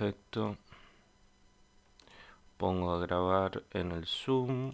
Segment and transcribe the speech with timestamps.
[0.00, 0.56] Perfecto.
[2.56, 4.72] Pongo a grabar en el Zoom.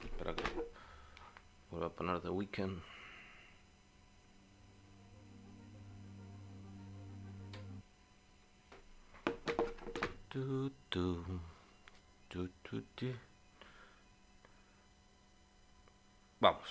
[0.00, 0.42] Espera que
[1.70, 2.82] vuelva a poner The Weekend.
[10.28, 11.24] Tu, tu,
[12.28, 13.31] tu, tu, tu.
[16.42, 16.68] Vamos.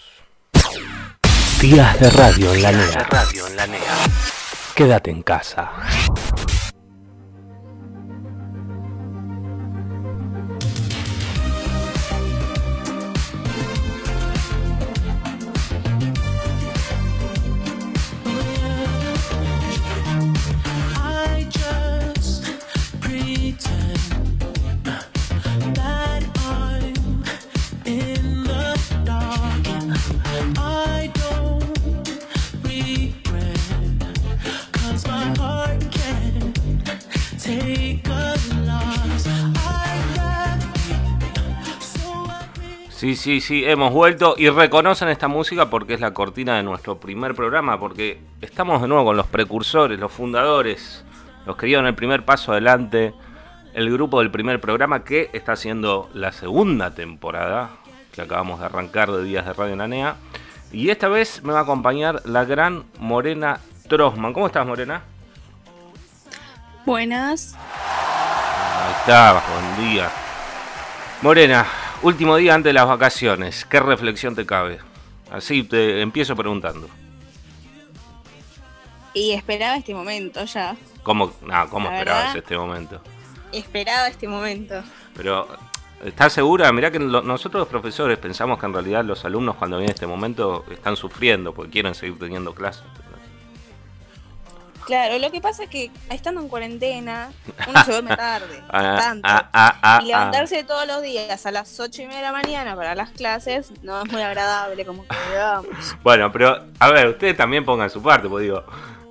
[1.62, 3.04] Días de radio en la De NEA.
[3.10, 3.96] radio en la NEA.
[4.76, 5.72] Quédate en casa.
[43.22, 47.36] Sí, sí, hemos vuelto y reconocen esta música porque es la cortina de nuestro primer
[47.36, 51.06] programa, porque estamos de nuevo con los precursores, los fundadores,
[51.46, 53.14] los que dieron el primer paso adelante,
[53.76, 57.70] el grupo del primer programa que está haciendo la segunda temporada,
[58.12, 60.16] que acabamos de arrancar de Días de Radio Nanea.
[60.72, 64.34] Y esta vez me va a acompañar la gran Morena Trosman.
[64.34, 65.04] ¿Cómo estás, Morena?
[66.88, 67.54] Buenas.
[67.56, 70.10] Ahí está, buen día.
[71.22, 71.68] Morena,
[72.04, 74.80] último día antes de las vacaciones, ¿qué reflexión te cabe?
[75.32, 76.88] Así te empiezo preguntando.
[79.14, 80.76] Y esperaba este momento ya.
[81.04, 83.02] ¿Cómo, no, ¿cómo La esperabas verdad- este momento?
[83.52, 84.82] Esperaba este momento.
[85.16, 85.48] Pero,
[86.06, 86.72] ¿estás segura?
[86.72, 90.08] Mirá que lo- nosotros los profesores pensamos que en realidad los alumnos cuando viene este
[90.08, 92.84] momento están sufriendo porque quieren seguir teniendo clases.
[94.92, 97.32] Claro, lo que pasa es que estando en cuarentena,
[97.66, 98.62] uno se duerme tarde.
[98.70, 99.26] Ah, tanto.
[99.30, 99.50] ah,
[99.82, 102.94] ah, y levantarse todos los días a las 8 y media de la mañana para
[102.94, 105.68] las clases no es muy agradable, como que digamos.
[106.04, 108.66] Bueno, pero, a ver, ustedes también pongan su parte, porque digo,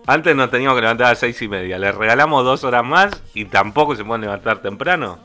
[0.06, 3.18] antes nos teníamos que levantar a las seis y media, les regalamos dos horas más
[3.32, 5.18] y tampoco se pueden levantar temprano.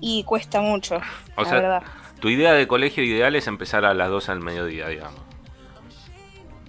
[0.00, 1.00] Y cuesta mucho,
[1.34, 1.82] O la sea, verdad.
[2.20, 5.20] tu idea de colegio ideal es empezar a las 2 al mediodía, digamos.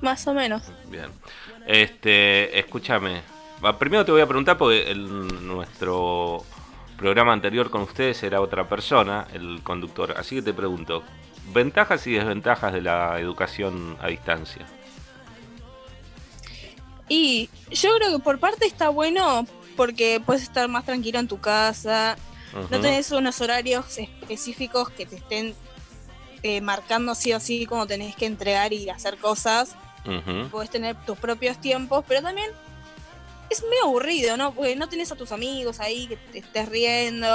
[0.01, 0.71] Más o menos.
[0.89, 1.07] Bien.
[1.67, 3.21] Este, escúchame.
[3.79, 6.43] Primero te voy a preguntar porque el- nuestro
[6.97, 10.13] programa anterior con ustedes era otra persona, el conductor.
[10.17, 11.03] Así que te pregunto,
[11.53, 14.65] ventajas y desventajas de la educación a distancia.
[17.09, 19.45] Y yo creo que por parte está bueno
[19.75, 22.15] porque puedes estar más tranquilo en tu casa,
[22.53, 25.55] no tenés unos horarios específicos que te estén
[26.43, 29.75] eh, marcando sí o sí como tenés que entregar y hacer cosas.
[30.05, 30.49] Ujú.
[30.49, 32.49] Podés tener tus propios tiempos, pero también
[33.49, 34.53] es medio aburrido, ¿no?
[34.53, 37.27] Porque no tenés a tus amigos ahí que te estés riendo,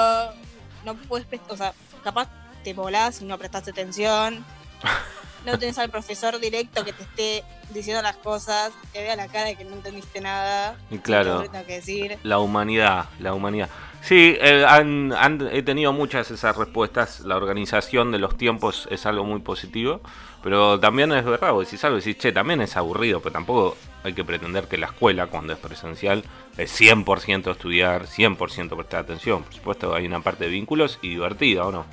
[0.85, 2.27] no puedes, o sea, capaz
[2.63, 4.43] te volás y no prestaste atención.
[5.45, 7.43] No tenés al profesor directo que te esté
[7.73, 10.75] diciendo las cosas, te vea la cara de que no entendiste nada.
[11.01, 11.43] Claro.
[11.49, 12.19] Tengo que decir.
[12.23, 13.69] La humanidad, la humanidad.
[14.01, 17.21] Sí, eh, han- han- he tenido muchas esas respuestas.
[17.21, 20.01] La organización de los tiempos es algo muy positivo,
[20.41, 24.13] pero también es verdad, vos decís algo, decís, che, también es aburrido, pero tampoco hay
[24.13, 26.23] que pretender que la escuela, cuando es presencial,
[26.57, 29.43] es 100% estudiar, 100% prestar atención.
[29.43, 31.85] Por supuesto, hay una parte de vínculos y divertida, ¿o no?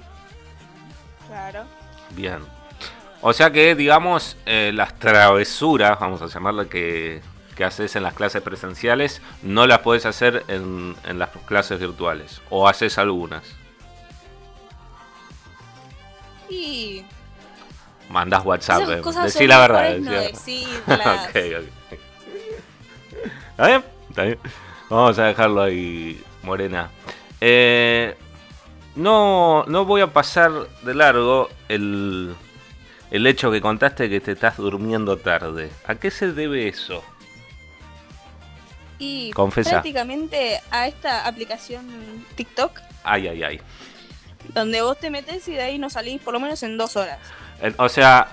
[1.27, 1.65] Claro.
[2.11, 2.39] Bien.
[3.21, 7.23] O sea que, digamos, eh, las travesuras, vamos a llamarle que,
[7.57, 12.41] que haces en las clases presenciales, no las puedes hacer en, en las clases virtuales.
[12.51, 13.43] O haces algunas.
[16.49, 17.05] Y
[18.09, 18.83] Mandás WhatsApp.
[18.89, 19.03] eh.
[19.25, 19.97] Decí la verdad.
[19.99, 21.29] no decirlas.
[23.51, 23.85] ¿Está bien?
[24.11, 24.39] Está bien.
[24.91, 26.91] Vamos a dejarlo ahí, Morena.
[27.41, 28.17] Eh,
[28.95, 32.35] no, no voy a pasar de largo el,
[33.11, 35.71] el hecho que contaste que te estás durmiendo tarde.
[35.87, 37.03] ¿A qué se debe eso?
[38.99, 39.71] Y Confesá.
[39.73, 41.85] prácticamente a esta aplicación
[42.35, 43.61] TikTok, Ay, ay, ay.
[44.55, 47.19] donde vos te metes y de ahí no salís por lo menos en dos horas.
[47.63, 48.29] Eh, O sea,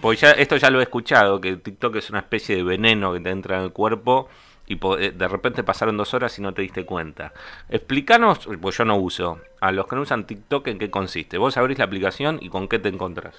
[0.00, 3.20] pues ya, esto ya lo he escuchado, que TikTok es una especie de veneno que
[3.20, 4.28] te entra en el cuerpo
[4.66, 7.32] y eh, de repente pasaron dos horas y no te diste cuenta.
[7.68, 11.38] Explícanos, pues yo no uso, a los que no usan TikTok en qué consiste.
[11.38, 13.34] Vos abrís la aplicación y con qué te encontrás.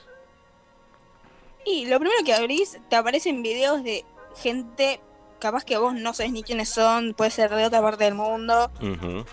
[1.66, 4.04] Y lo primero que abrís, te aparecen videos de
[4.36, 5.00] gente,
[5.40, 8.70] capaz que vos no sabés ni quiénes son, puede ser de otra parte del mundo,
[8.82, 9.26] Ujú.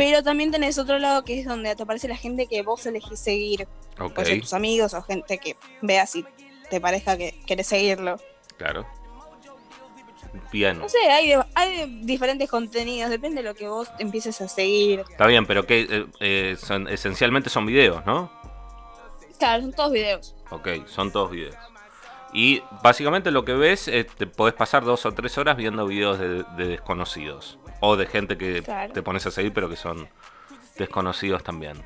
[0.00, 3.20] Pero también tenés otro lado que es donde te aparece la gente que vos elegís
[3.20, 3.68] seguir.
[3.98, 6.24] Ok, Puede ser tus amigos o gente que veas si
[6.70, 8.16] te parezca que querés seguirlo.
[8.56, 8.86] claro.
[10.52, 10.78] Bien.
[10.78, 14.48] No sé, hay, de- hay de diferentes contenidos, depende de lo que vos empieces a
[14.48, 15.00] seguir.
[15.10, 18.30] Está bien, pero que eh, eh, son, esencialmente son videos, ¿no?
[19.38, 20.36] Claro, son todos videos.
[20.50, 21.56] Ok, son todos videos.
[22.32, 26.18] Y básicamente lo que ves, es, te podés pasar dos o tres horas viendo videos
[26.18, 27.58] de, de desconocidos.
[27.80, 28.92] O de gente que Claro.
[28.92, 30.08] te pones a seguir, pero que son
[30.76, 31.82] desconocidos también.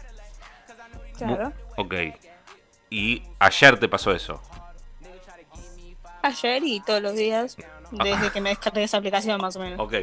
[1.16, 1.52] Claro.
[1.76, 1.94] Ok.
[2.90, 4.40] Y ayer te pasó eso.
[6.22, 7.56] Ayer y todos los días,
[7.90, 9.78] desde que me descargué esa aplicación más o menos.
[9.78, 9.94] Ok.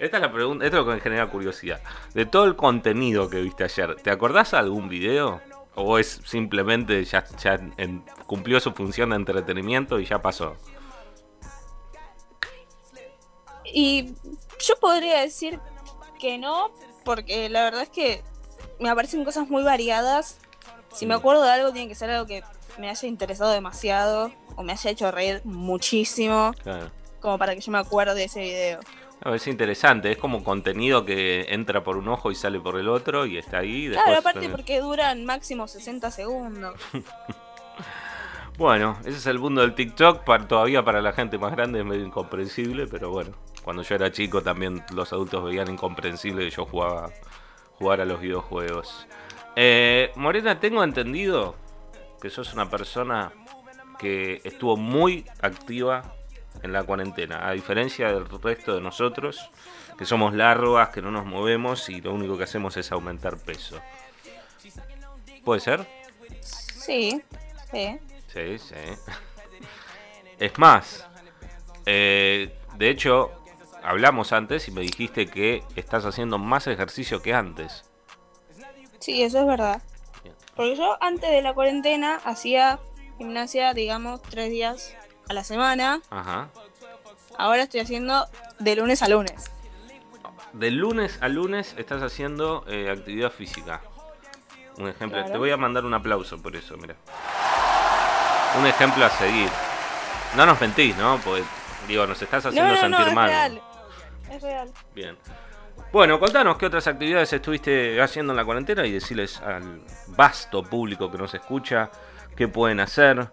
[0.00, 1.80] Esta es la pregunta, esto es lo que me genera curiosidad.
[2.14, 5.40] De todo el contenido que viste ayer, ¿te acordás de algún video?
[5.82, 10.56] ¿O es simplemente ya, ya en- cumplió su función de entretenimiento y ya pasó?
[13.64, 14.14] Y
[14.66, 15.58] yo podría decir
[16.18, 16.70] que no,
[17.04, 18.22] porque la verdad es que
[18.78, 20.38] me aparecen cosas muy variadas.
[20.92, 22.42] Si me acuerdo de algo, tiene que ser algo que
[22.78, 26.90] me haya interesado demasiado o me haya hecho reír muchísimo, Claro.
[27.20, 28.80] como para que yo me acuerde de ese video.
[29.24, 32.88] No, es interesante, es como contenido que entra por un ojo y sale por el
[32.88, 33.88] otro y está ahí.
[33.88, 36.74] Después Claro, aparte porque duran máximo 60 segundos.
[38.60, 41.86] Bueno, ese es el mundo del TikTok, para, todavía para la gente más grande es
[41.86, 43.30] medio incomprensible, pero bueno,
[43.64, 47.10] cuando yo era chico también los adultos veían incomprensible que yo jugaba
[47.78, 49.06] jugar a los videojuegos.
[49.56, 51.54] Eh, Morena, tengo entendido
[52.20, 53.32] que sos una persona
[53.98, 56.14] que estuvo muy activa
[56.62, 59.50] en la cuarentena, a diferencia del resto de nosotros,
[59.98, 63.80] que somos largas, que no nos movemos y lo único que hacemos es aumentar peso.
[65.44, 65.86] ¿Puede ser?
[66.40, 67.22] Sí,
[67.70, 67.98] sí.
[68.32, 68.74] Sí, sí.
[70.38, 71.06] Es más,
[71.86, 73.30] eh, de hecho,
[73.82, 77.84] hablamos antes y me dijiste que estás haciendo más ejercicio que antes.
[79.00, 79.82] Sí, eso es verdad.
[80.56, 82.78] Porque yo antes de la cuarentena hacía
[83.18, 84.96] gimnasia, digamos, tres días
[85.30, 86.00] a la semana.
[86.10, 86.48] Ajá.
[87.38, 88.26] Ahora estoy haciendo
[88.58, 89.48] de lunes a lunes.
[90.52, 93.80] De lunes a lunes estás haciendo eh, actividad física.
[94.76, 95.18] Un ejemplo.
[95.18, 95.32] Claro.
[95.32, 96.96] Te voy a mandar un aplauso por eso, mira.
[98.58, 99.48] Un ejemplo a seguir.
[100.36, 101.20] No nos mentís, ¿no?
[101.24, 101.44] Porque,
[101.86, 103.28] digo, nos estás haciendo no, sentir no, es mal.
[103.28, 103.62] real.
[104.32, 104.72] Es real.
[104.96, 105.16] Bien.
[105.92, 111.08] Bueno, contanos qué otras actividades estuviste haciendo en la cuarentena y decirles al vasto público
[111.08, 111.88] que nos escucha
[112.34, 113.30] qué pueden hacer,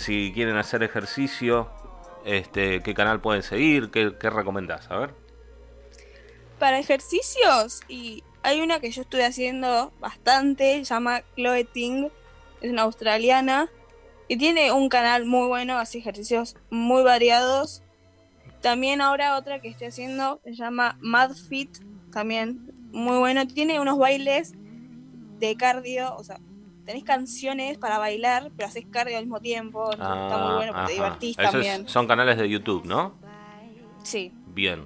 [0.00, 1.70] si quieren hacer ejercicio,
[2.24, 5.14] este, qué canal pueden seguir, qué, qué recomendás, a ver.
[6.58, 12.08] Para ejercicios, y hay una que yo estuve haciendo bastante, se llama Chloe Ting,
[12.60, 13.70] es una australiana,
[14.28, 17.82] y tiene un canal muy bueno, hace ejercicios muy variados.
[18.60, 21.78] También ahora otra que estoy haciendo se llama Mad Fit,
[22.12, 24.52] también muy bueno, tiene unos bailes
[25.38, 26.38] de cardio, o sea,
[26.90, 30.86] tenés canciones para bailar, pero haces cardio al mismo tiempo, entonces está muy bueno porque
[30.86, 31.88] te Ah, divertís Esos también.
[31.88, 33.14] son canales de YouTube, ¿no?
[34.02, 34.84] Sí, Bien.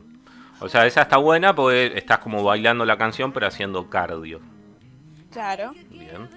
[0.60, 4.40] O sea, esa está buena porque estás como bailando la canción pero haciendo cardio.
[5.30, 5.72] claro.
[5.90, 6.28] Bien.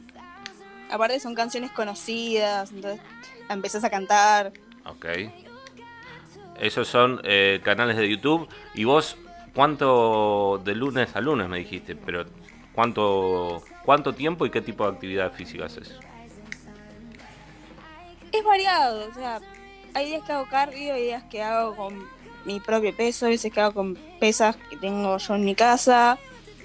[0.89, 2.99] Aparte son canciones conocidas, entonces
[3.49, 4.53] empezás a cantar.
[4.85, 5.05] Ok.
[6.59, 8.47] Esos son eh, canales de YouTube.
[8.73, 9.17] ¿Y vos
[9.53, 11.95] cuánto de lunes a lunes me dijiste?
[11.95, 12.25] Pero
[12.73, 15.93] ¿cuánto, cuánto tiempo y qué tipo de actividad física haces?
[18.33, 19.39] Es variado, o sea,
[19.93, 22.05] hay días que hago cardio, hay días que hago con
[22.43, 26.19] mi propio peso, hay veces que hago con pesas que tengo yo en mi casa.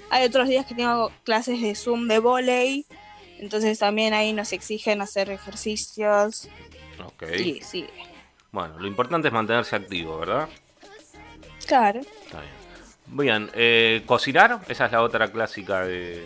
[0.09, 2.85] Hay otros días que tengo clases de Zoom de volei,
[3.39, 6.49] entonces también ahí nos exigen hacer ejercicios.
[7.05, 7.23] Ok.
[7.37, 7.87] Sí, sí,
[8.51, 10.49] Bueno, lo importante es mantenerse activo, ¿verdad?
[11.65, 12.01] claro.
[12.01, 12.53] Está bien.
[13.05, 16.25] Bien, eh, cocinar, esa es la otra clásica de,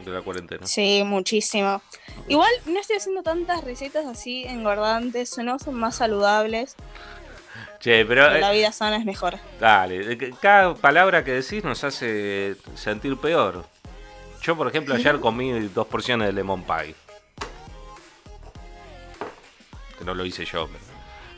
[0.00, 0.66] de la cuarentena.
[0.66, 1.80] Sí, muchísimo.
[2.28, 6.76] Igual no estoy haciendo tantas recetas así engordantes, no son más saludables.
[7.78, 9.38] Che, pero pero la eh, vida sana es mejor.
[9.60, 13.64] dale, que cada palabra que decís nos hace sentir peor.
[14.42, 16.94] Yo, por ejemplo, ayer comí dos porciones de lemon pie.
[19.98, 20.66] Que no lo hice yo.
[20.66, 20.84] pero-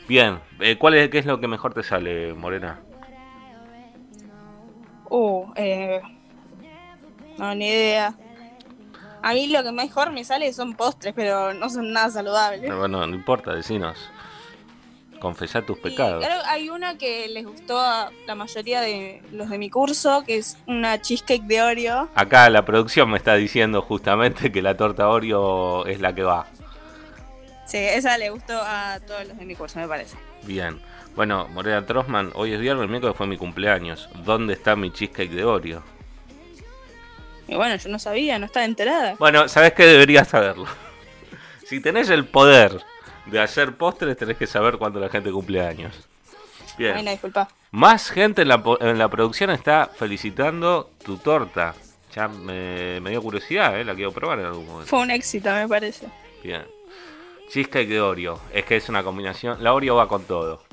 [0.07, 2.79] Bien, eh, ¿cuál es, ¿qué es lo que mejor te sale, Morena?
[5.09, 6.01] Uh, eh,
[7.37, 8.13] no, ni idea.
[9.21, 12.69] A mí lo que mejor me sale son postres, pero no son nada saludables.
[12.69, 13.97] No, bueno, no importa, decinos.
[15.19, 16.23] Confesá tus pecados.
[16.23, 20.37] que hay una que les gustó a la mayoría de los de mi curso, que
[20.37, 22.09] es una cheesecake de Oreo.
[22.13, 26.45] Acá la producción me está diciendo justamente que la torta Oreo es la que va.
[27.65, 30.15] Sí, esa le gustó a todos los de mi curso, me parece.
[30.43, 30.79] Bien.
[31.15, 34.07] Bueno, Morena Trosman, hoy es viernes, el miércoles fue mi cumpleaños.
[34.23, 35.96] ¿Dónde está mi cheesecake de Oreo?
[37.47, 39.15] Y bueno, yo no sabía, no estaba enterada.
[39.19, 40.67] Bueno, sabes que deberías saberlo.
[41.65, 42.81] Si tenés el poder
[43.25, 45.93] de hacer postres, tenés que saber cuándo la gente cumple años.
[46.77, 46.95] Bien.
[46.95, 47.49] Ay, no, disculpa.
[47.71, 51.75] Más gente en la, en la producción está felicitando tu torta.
[52.15, 53.83] Ya me, me dio curiosidad, ¿eh?
[53.83, 54.87] la quiero probar en algún momento.
[54.87, 56.07] Fue un éxito, me parece.
[56.43, 56.65] Bien.
[57.49, 58.39] Cheesecake de Oreo.
[58.53, 59.63] Es que es una combinación.
[59.63, 60.63] La Oreo va con todo.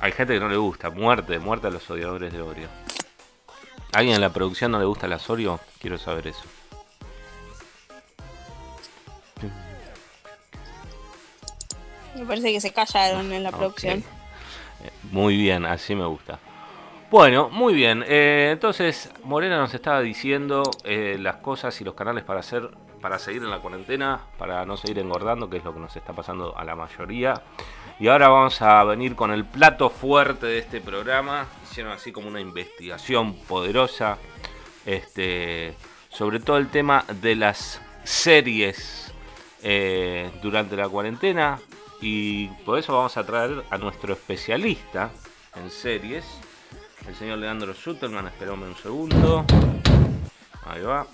[0.00, 0.90] Hay gente que no le gusta.
[0.90, 2.68] Muerte, muerte a los odiadores de Oreo.
[3.96, 5.58] ¿Alguien en la producción no le gusta las Oreo?
[5.80, 6.42] Quiero saber eso.
[12.14, 14.00] Me parece que se callaron en la producción.
[14.84, 16.38] Eh, Muy bien, así me gusta.
[17.10, 18.04] Bueno, muy bien.
[18.06, 22.68] eh, entonces, Morena nos estaba diciendo eh, las cosas y los canales para hacer,
[23.06, 26.12] para seguir en la cuarentena, para no seguir engordando, que es lo que nos está
[26.12, 27.40] pasando a la mayoría.
[28.00, 31.46] Y ahora vamos a venir con el plato fuerte de este programa.
[31.62, 34.18] Hicieron así como una investigación poderosa,
[34.84, 35.76] este,
[36.08, 39.14] sobre todo el tema de las series
[39.62, 41.60] eh, durante la cuarentena.
[42.00, 45.12] Y por eso vamos a traer a nuestro especialista
[45.54, 46.24] en series,
[47.06, 48.26] el señor Leandro Sutterman.
[48.26, 49.44] Esperame un segundo.
[50.66, 51.06] Ahí va.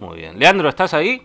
[0.00, 0.38] Muy bien.
[0.38, 1.22] Leandro, ¿estás ahí?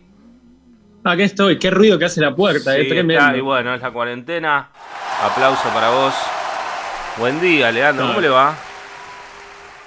[1.03, 3.23] Aquí estoy, qué ruido que hace la puerta, Sí, es tremendo.
[3.23, 4.69] está, y bueno, es la cuarentena.
[5.23, 6.13] Aplauso para vos.
[7.17, 8.07] Buen día, Leandro.
[8.07, 8.55] ¿Cómo le va?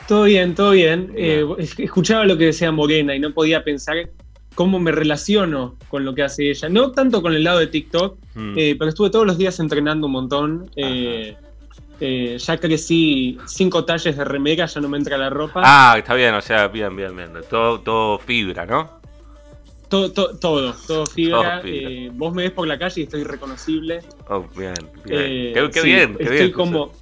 [0.09, 1.13] Todo bien, todo bien.
[1.17, 3.97] Eh, es- escuchaba lo que decía Morena y no podía pensar
[4.57, 6.69] cómo me relaciono con lo que hace ella.
[6.69, 8.55] No tanto con el lado de TikTok, Mm.
[8.59, 10.71] eh, pero estuve todos los días entrenando un montón.
[10.75, 11.37] Eh,
[12.01, 15.63] eh, ya crecí cinco talles de remera, ya no me entra la ropa.
[15.65, 17.33] Ah, está bien, o sea, bien, bien, bien.
[17.49, 19.01] Todo, todo fibra, ¿no?
[19.89, 21.61] Todo, todo, todo, todo fibra.
[21.61, 21.63] Todo fibra.
[21.65, 24.01] Eh, vos me ves por la calle y estoy reconocible.
[24.29, 25.21] Oh, bien, bien.
[25.21, 26.53] Eh, qué, qué sí, bien, qué estoy bien.
[26.53, 26.93] como.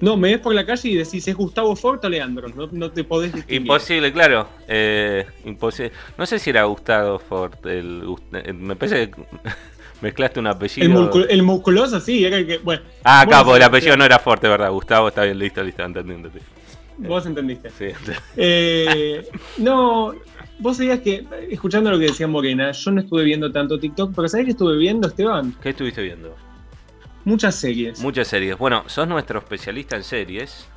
[0.00, 2.48] No, me ves por la calle y decís, ¿es Gustavo Fort o Leandro?
[2.48, 3.62] No, no te podés distinguir.
[3.62, 4.48] Imposible, claro.
[4.68, 5.92] Eh, imposible.
[6.16, 7.54] No sé si era Gustavo Ford.
[7.66, 9.16] El, eh, me parece que
[10.00, 10.86] mezclaste un apellido.
[10.86, 12.58] El, muscul- el musculoso, sí, era el que.
[12.58, 14.70] Bueno, ah, porque el apellido no era fuerte, ¿verdad?
[14.70, 16.40] Gustavo está bien, listo, listo, entendiéndote.
[16.98, 17.70] Vos entendiste.
[17.70, 17.86] Sí.
[18.36, 19.28] Eh,
[19.58, 20.14] no,
[20.58, 24.28] vos sabías que, escuchando lo que decía Morena, yo no estuve viendo tanto TikTok, pero
[24.28, 25.54] ¿sabés qué estuve viendo, Esteban?
[25.62, 26.34] ¿Qué estuviste viendo?
[27.24, 28.00] Muchas series.
[28.00, 28.58] Muchas series.
[28.58, 30.68] Bueno, sos nuestro especialista en series.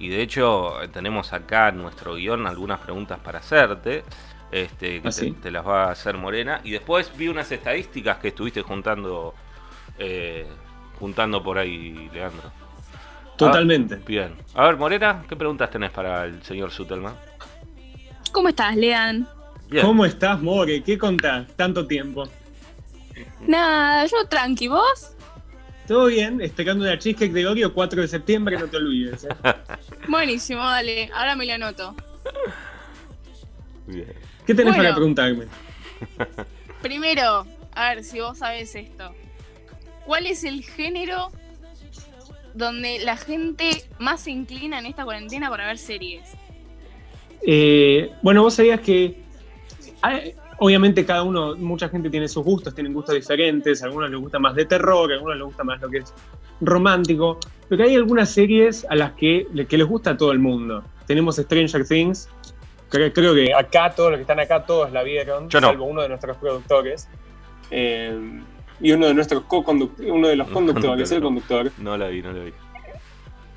[0.00, 4.04] Y de hecho, tenemos acá en nuestro guion algunas preguntas para hacerte.
[4.50, 5.32] Este, que ¿Ah, te, sí?
[5.32, 6.60] te las va a hacer Morena.
[6.64, 9.34] Y después vi unas estadísticas que estuviste juntando.
[9.98, 10.46] eh,
[10.98, 12.50] juntando por ahí, Leandro.
[13.36, 13.96] Totalmente.
[14.06, 14.34] Bien.
[14.54, 17.14] A ver, Morena, ¿qué preguntas tenés para el señor Sutelman?
[18.32, 19.28] ¿Cómo estás, Lean?
[19.68, 19.86] Bien.
[19.86, 20.82] ¿Cómo estás, More?
[20.82, 21.46] ¿Qué contás?
[21.54, 22.24] Tanto tiempo.
[23.46, 25.14] Nada, yo tranqui, ¿vos?
[25.86, 26.40] ¿Todo bien?
[26.40, 29.24] Esperando una cheesecake de Oreo 4 de septiembre, no te olvides.
[29.24, 29.28] ¿eh?
[30.08, 31.94] Buenísimo, dale, ahora me lo anoto.
[33.86, 34.12] Bien.
[34.48, 34.82] ¿Qué tenés Bueno.
[34.82, 35.44] para preguntarme?
[36.82, 39.14] Primero, a ver si vos sabés esto.
[40.06, 41.28] ¿Cuál es el género
[42.54, 46.22] donde la gente más se inclina en esta cuarentena para ver series?
[47.46, 49.20] Eh, bueno, vos sabías que
[50.00, 54.18] hay- obviamente cada uno, mucha gente tiene sus gustos, tienen gustos diferentes, a algunos les
[54.18, 56.14] gusta más de terror, a algunos les gusta más lo que es
[56.62, 57.38] romántico,
[57.68, 60.82] pero hay algunas series a las que, que les gusta a todo el mundo.
[61.06, 62.30] Tenemos Stranger Things,
[62.88, 65.68] creo, creo que acá, todos los que están acá, todos la vieron, Yo no.
[65.68, 67.08] salvo uno de nuestros productores.
[67.70, 68.40] eh,
[68.80, 71.72] y uno de nuestros co-conductores, uno de los conductores, el conductor.
[71.78, 72.52] No la vi, no la vi.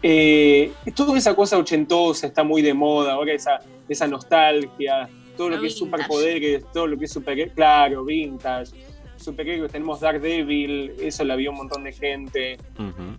[0.04, 5.08] Eh, toda esa cosa ochentosa está muy de moda, ahora esa, esa nostalgia,
[5.38, 6.02] todo lo, Lo que es vintage.
[6.04, 8.72] superpoderes, todo lo que es super, claro, vintage,
[9.18, 12.58] superhéroes, tenemos Daredevil, eso la vio un montón de gente.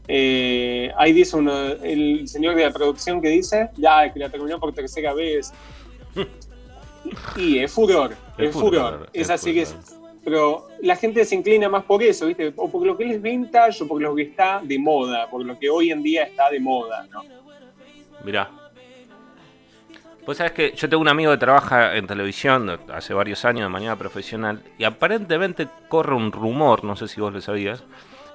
[0.09, 4.59] Eh, ahí dice uno, el señor de la producción que dice, ya, que la terminó
[4.59, 5.52] por tercera vez.
[7.37, 9.76] y es furor, es, Es furor, furor, es es así que es,
[10.25, 12.52] pero la gente se inclina más por eso, ¿viste?
[12.57, 15.59] O por lo que es vintage o por lo que está de moda, por lo
[15.59, 17.23] que hoy en día está de moda, ¿no?
[18.25, 18.50] Mirá.
[20.25, 23.69] Vos sabés que yo tengo un amigo que trabaja en televisión hace varios años de
[23.69, 27.83] manera profesional y aparentemente corre un rumor, no sé si vos lo sabías,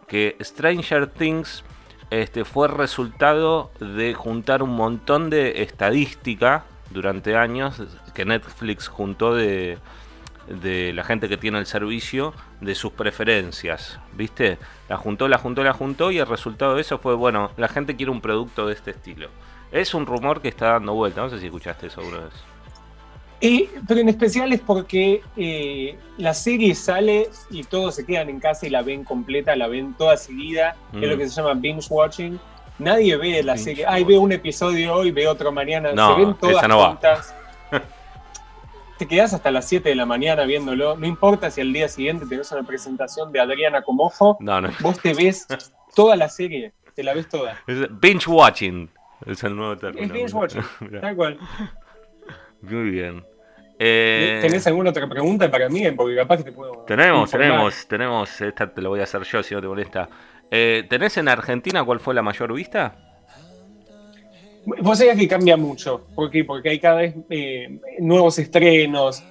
[0.05, 1.63] que Stranger Things
[2.09, 7.81] este, fue resultado de juntar un montón de estadística durante años
[8.13, 9.77] que Netflix juntó de,
[10.47, 14.57] de la gente que tiene el servicio de sus preferencias, ¿viste?
[14.89, 17.95] La juntó, la juntó, la juntó y el resultado de eso fue, bueno, la gente
[17.95, 19.29] quiere un producto de este estilo.
[19.71, 22.33] Es un rumor que está dando vuelta, no sé si escuchaste eso alguna vez.
[23.39, 28.39] Eh, pero en especial es porque eh, la serie sale y todos se quedan en
[28.39, 31.03] casa y la ven completa, la ven toda seguida, Mm.
[31.03, 32.39] es lo que se llama binge watching.
[32.79, 33.85] Nadie ve la serie.
[33.87, 35.93] Ay, veo un episodio hoy, veo otro mañana.
[35.93, 36.99] No, Se ven todas esa no va.
[38.97, 40.97] Te quedás hasta las 7 de la mañana viéndolo.
[40.97, 44.37] No importa si al día siguiente tenés una presentación de Adriana Comojo.
[44.39, 44.69] No, no.
[44.79, 45.47] Vos te ves
[45.95, 46.73] toda la serie.
[46.95, 47.61] Te la ves toda.
[47.67, 48.89] Es binge watching.
[49.25, 50.07] Es el nuevo término.
[50.07, 50.63] Es binge watching.
[51.01, 51.37] Tal cual.
[52.61, 53.23] Muy bien.
[53.79, 55.83] Eh, ¿Tenés alguna otra pregunta para mí?
[55.91, 56.83] Porque capaz que te puedo.
[56.87, 57.49] Tenemos, informar.
[57.49, 58.41] tenemos, tenemos.
[58.41, 60.09] Esta te la voy a hacer yo si no te molesta.
[60.51, 62.95] Eh, ¿Tenés en Argentina cuál fue la mayor vista?
[64.65, 66.05] Vos sabés que cambia mucho.
[66.13, 66.43] ¿Por qué?
[66.43, 69.23] Porque hay cada vez eh, nuevos estrenos.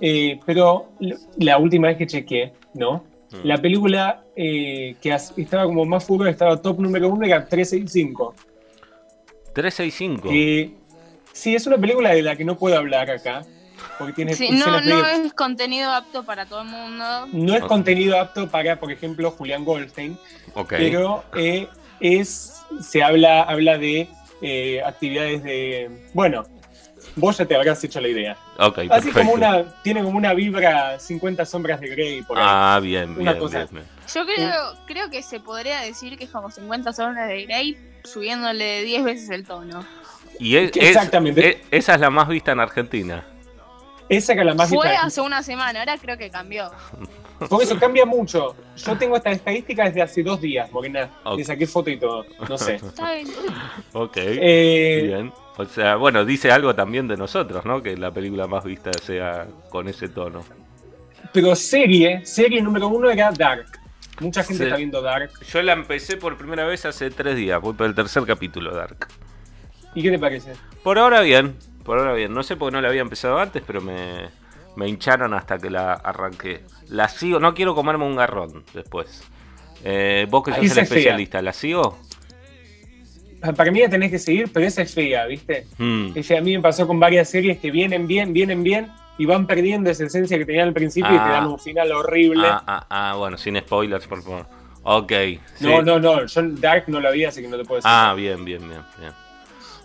[0.00, 0.92] eh, pero
[1.38, 3.04] la última vez que chequeé, ¿no?
[3.30, 3.36] Mm.
[3.44, 8.34] La película eh, que estaba como más furor, estaba top número uno, era 365.
[9.52, 10.28] 365.
[10.28, 10.72] Que,
[11.32, 13.42] sí, es una película de la que no puedo hablar acá.
[13.98, 17.26] Porque tiene Sí, no, es contenido apto para todo el mundo.
[17.32, 20.18] no es contenido apto para, por ejemplo, Julián Goldstein.
[20.54, 20.68] Ok.
[20.76, 21.68] pero eh,
[22.00, 24.08] es se habla habla de
[24.42, 26.44] eh, actividades de bueno
[27.16, 29.18] vos ya te habrás hecho la idea ok, así perfecto.
[29.18, 33.32] como una tiene como una vibra 50 sombras de Grey por ahí Ah, bien, Una
[33.32, 33.58] bien, cosa.
[33.58, 33.84] bien, bien.
[34.14, 34.54] Yo creo,
[34.86, 39.30] creo que se podría decir que es como 50 sombras de Grey subiéndole 10 veces
[39.30, 39.84] el tono.
[40.38, 41.48] Y es, es- Exactamente.
[41.48, 43.24] es- esa es la más vista en Argentina.
[44.10, 46.70] Esa era la más Fue hace una semana, ahora creo que cambió.
[47.48, 51.38] por eso cambia mucho yo tengo esta estadística desde hace dos días Morena Ok.
[51.38, 53.28] le saqué foto y todo no sé Está bien.
[53.94, 54.16] Ok.
[54.18, 55.32] Eh, Bien.
[55.56, 57.82] O sea, bueno, dice algo también de nosotros, ¿no?
[57.82, 60.44] Que la película más vista sea con ese tono.
[61.32, 63.66] pero serie serie número uno era Dark
[64.20, 64.64] mucha gente Sí.
[64.64, 67.94] está viendo Dark Yo la empecé por primera vez hace tres días, voy por el
[67.94, 69.06] tercer capítulo, Dark.
[69.94, 70.52] ¿y qué te parece?
[70.82, 72.32] Por ahora bien, por ahora bien.
[72.32, 74.28] No sé por qué no la había empezado antes, pero me,
[74.76, 76.62] me hincharon hasta que la arranqué.
[76.88, 79.22] La sigo, no quiero comerme un garrón después.
[79.84, 81.98] Eh, vos que sos el especialista, ¿la sigo?
[83.56, 85.66] para mí la tenés que seguir pero esa es fea ¿viste?
[85.78, 86.08] Mm.
[86.36, 89.88] A mí me pasó con varias series que vienen bien, vienen bien y van perdiendo
[89.88, 91.28] esa esencia que tenían al principio y te Ah.
[91.32, 92.46] dan un final horrible.
[92.46, 94.46] Ah, ah, ah, bueno, sin spoilers, por favor.
[94.82, 95.12] Ok.
[95.54, 95.66] sí.
[95.66, 97.90] No, no, no, yo Dark no la vi, así que no te puedo decir.
[97.92, 99.12] Ah, bien, bien, bien, bien.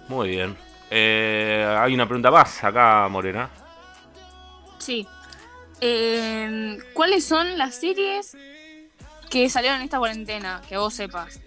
[0.10, 0.56] Muy bien.
[0.90, 3.50] Eh, hay una pregunta más acá, Morena.
[4.78, 5.08] Sí.
[5.82, 8.38] Eh, ¿Cuáles son las series
[9.30, 10.62] que salieron en esta cuarentena?
[10.70, 11.40] Que vos sepas.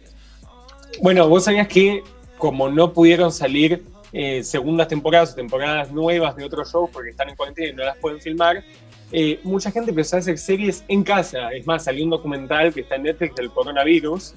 [1.00, 2.02] Bueno, vos sabías que
[2.38, 7.28] como no pudieron salir eh, segundas temporadas o temporadas nuevas de otros shows porque están
[7.28, 8.64] en cuarentena y no las pueden filmar,
[9.12, 11.50] eh, mucha gente empezó a hacer series en casa.
[11.52, 14.34] Es más, salió un documental que está en Netflix del coronavirus.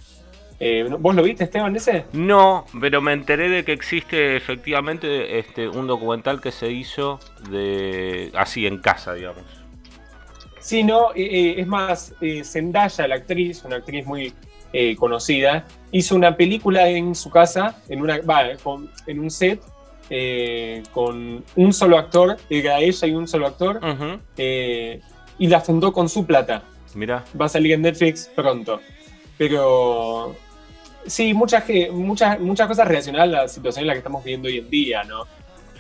[0.64, 2.06] Eh, ¿Vos lo viste, Esteban, ese?
[2.14, 7.20] No, pero me enteré de que existe efectivamente este un documental que se hizo
[7.50, 9.42] de así en casa, digamos.
[10.60, 14.34] Sí, no, eh, es más, eh, Zendaya, la actriz, una actriz muy
[14.72, 18.20] eh, conocida, hizo una película en su casa, en, una,
[18.64, 19.60] con- en un set,
[20.12, 23.80] eh, con un solo actor, era ella y un solo actor,
[24.38, 26.62] y la fundó con su plata.
[26.94, 28.80] Mira, Va a salir en Netflix pronto.
[29.40, 30.36] Pero
[31.06, 34.58] sí, muchas, muchas, muchas cosas relacionadas a la situación en la que estamos viviendo hoy
[34.60, 35.24] en día, ¿no?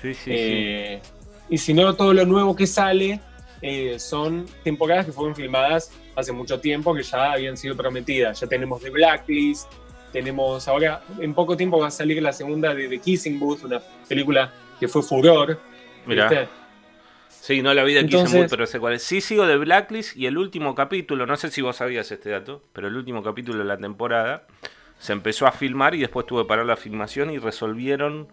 [0.01, 0.31] sí, sí, sí.
[0.35, 1.01] Eh,
[1.49, 3.19] Y si no, todo lo nuevo que sale
[3.61, 8.39] eh, son temporadas que fueron filmadas hace mucho tiempo, que ya habían sido prometidas.
[8.39, 9.71] Ya tenemos The Blacklist,
[10.11, 13.79] tenemos ahora, en poco tiempo va a salir la segunda de The Kissing Booth, una
[14.07, 15.59] película que fue furor.
[16.05, 16.27] Mira.
[16.29, 16.47] ¿viste?
[17.29, 19.03] Sí, no la vi de Kiss and Entonces- Booth, pero sé cuál es.
[19.03, 22.61] Sí, sigo de Blacklist y el último capítulo, no sé si vos sabías este dato,
[22.73, 24.45] pero el último capítulo de la temporada
[25.01, 28.27] se empezó a filmar y después tuvo que parar la filmación y resolvieron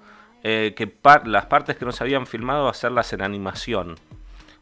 [0.44, 3.96] eh, que par- las partes que no se habían filmado hacerlas en animación.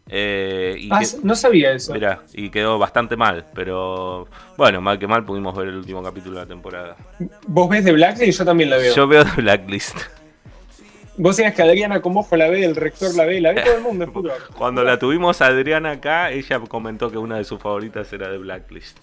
[0.09, 1.93] Eh, y Ah, que- no sabía eso.
[1.93, 6.37] Mirá, y quedó bastante mal, pero bueno, mal que mal pudimos ver el último capítulo
[6.37, 6.97] de la temporada.
[7.49, 8.95] Vos ves The Blacklist yo también la veo.
[8.95, 9.97] Yo veo The Blacklist.
[11.19, 13.83] Vos sabías que Adriana Comojo la ve, el rector la ve, la ve todo el
[13.83, 14.13] mundo.
[14.57, 18.39] Cuando la tuvimos a Adriana acá, ella comentó que una de sus favoritas era The
[18.39, 18.99] Blacklist.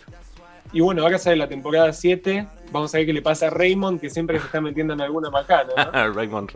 [0.73, 2.47] Y bueno, ahora sale la temporada 7.
[2.71, 5.29] Vamos a ver qué le pasa a Raymond, que siempre se está metiendo en alguna
[5.29, 5.69] macana.
[5.93, 6.13] ¿no?
[6.13, 6.51] Raymond.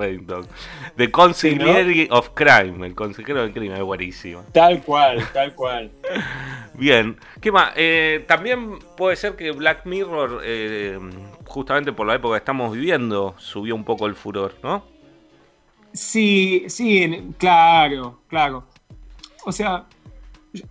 [0.95, 4.43] The Consigliere of Crime, el consejero del crimen, es buenísimo.
[4.51, 5.91] Tal cual, tal cual.
[6.73, 7.73] Bien, ¿qué más?
[7.75, 10.99] Eh, también puede ser que Black Mirror, eh,
[11.45, 14.83] justamente por la época que estamos viviendo, subió un poco el furor, ¿no?
[15.93, 18.65] Sí, sí, claro, claro.
[19.45, 19.85] O sea,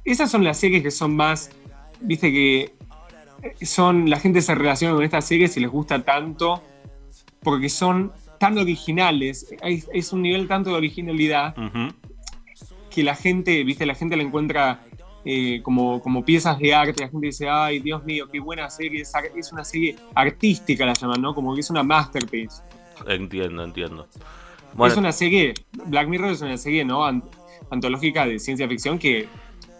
[0.04, 1.50] esas son las series que son más,
[2.00, 2.75] viste que
[3.62, 6.62] son, la gente se relaciona con estas series y les gusta tanto
[7.42, 11.54] porque son tan originales, hay- es un nivel tanto de originalidad
[12.90, 14.80] que la gente, viste, la gente la encuentra
[15.28, 17.02] eh, como, como piezas de arte.
[17.02, 19.02] La gente dice, ay, Dios mío, qué buena serie.
[19.02, 21.35] Es, es una serie artística, la llaman, ¿no?
[21.35, 22.62] Como que es una masterpiece.
[23.09, 24.06] Entiendo, entiendo.
[24.92, 25.54] es una serie,
[25.87, 27.04] Black Mirror es una serie, ¿no?
[27.04, 27.24] Ant-
[27.70, 29.26] antológica de ciencia ficción que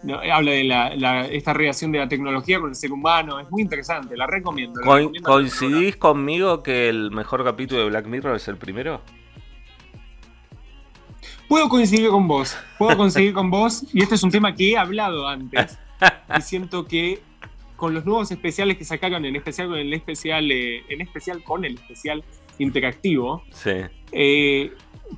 [0.03, 0.19] ¿no?
[0.31, 3.39] habla de la, la- esta relación de la tecnología con el ser humano.
[3.39, 4.79] Es muy interesante, la recomiendo.
[4.81, 9.01] la ¿coincidís conmigo que el mejor capítulo de Black Mirror es el primero?
[11.47, 14.77] Puedo coincidir con vos, puedo coincidir con vos, y este es un tema que he
[14.77, 15.79] hablado antes,
[16.37, 17.21] y siento que
[17.77, 21.63] con los nuevos especiales que sacaron, en especial con el especial, eh, en especial con
[21.63, 22.23] el especial
[22.59, 23.71] interactivo, Sí.
[24.11, 24.71] eh,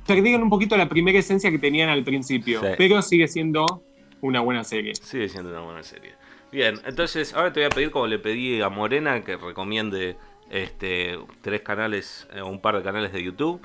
[0.06, 2.66] perdieron un poquito la primera esencia que tenían al principio, Sí.
[2.78, 3.82] pero sigue siendo
[4.20, 4.94] una buena serie.
[4.94, 6.14] Sigue siendo una buena serie.
[6.52, 10.16] Bien, entonces ahora te voy a pedir, como le pedí a Morena, que recomiende
[10.50, 13.60] este, tres canales, eh, un par de canales de YouTube.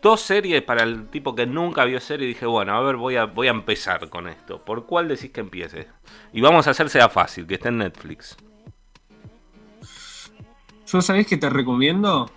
[0.00, 2.28] Dos series para el tipo que nunca vio serie.
[2.28, 4.62] Dije, bueno, a ver, voy a, voy a empezar con esto.
[4.62, 5.88] ¿Por cuál decís que empiece?
[6.32, 8.36] Y vamos a hacérsela fácil, que esté en Netflix.
[10.86, 12.30] Yo sabés que te recomiendo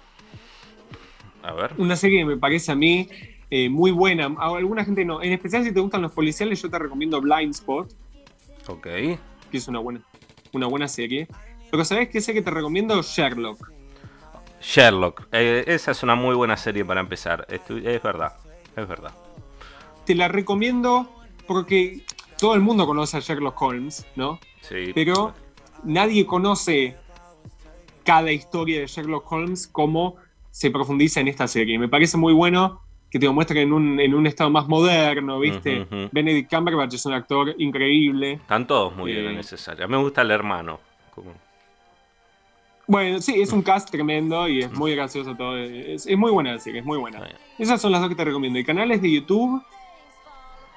[1.43, 1.73] A ver.
[1.77, 3.09] una serie que me parece a mí
[3.49, 6.69] eh, muy buena, a alguna gente no, en especial si te gustan los policiales, yo
[6.69, 7.89] te recomiendo Blind Spot.
[8.67, 8.83] Ok.
[8.83, 9.19] que
[9.53, 10.01] es una buena,
[10.51, 11.27] una buena serie.
[11.71, 13.01] Pero ¿sabes qué serie te recomiendo?
[13.01, 13.71] Sherlock.
[14.61, 15.27] Sherlock.
[15.31, 17.45] Eh, esa es una muy buena serie para empezar.
[17.49, 18.33] Estu- es verdad.
[18.75, 19.13] Es verdad.
[20.05, 21.09] Te la recomiendo
[21.47, 22.01] porque
[22.37, 24.39] todo el mundo conoce a Sherlock Holmes, ¿no?
[24.61, 24.91] Sí.
[24.93, 25.33] Pero
[25.83, 26.95] nadie conoce
[28.03, 30.15] cada historia de Sherlock Holmes como
[30.51, 31.77] se profundiza en esta serie.
[31.77, 35.39] Me parece muy bueno que te lo muestren en un, en un estado más moderno,
[35.39, 35.87] ¿viste?
[36.11, 38.33] Benedict Cumberbatch es un actor increíble.
[38.33, 39.29] Están todos muy bien Eh.
[39.31, 39.83] en esa serie.
[39.85, 40.79] A mí me gusta el hermano.
[41.15, 41.33] Como-
[42.87, 45.57] Bueno, sí, es un cast tremendo y es muy gracioso todo.
[45.57, 47.19] Es, es muy buena la serie, es muy buena.
[47.19, 47.35] Bien.
[47.57, 48.57] Esas son las dos que te recomiendo.
[48.59, 49.61] Y canales de YouTube.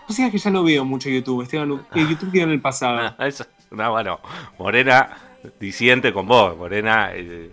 [0.09, 1.87] O sea que ya no veo mucho YouTube, Esteban.
[1.93, 3.15] Que YouTube quedó en el pasado.
[3.19, 3.29] Ah,
[3.77, 4.19] no, bueno,
[4.59, 5.17] Morena
[5.61, 6.57] disiente con vos.
[6.57, 7.53] Morena, eh,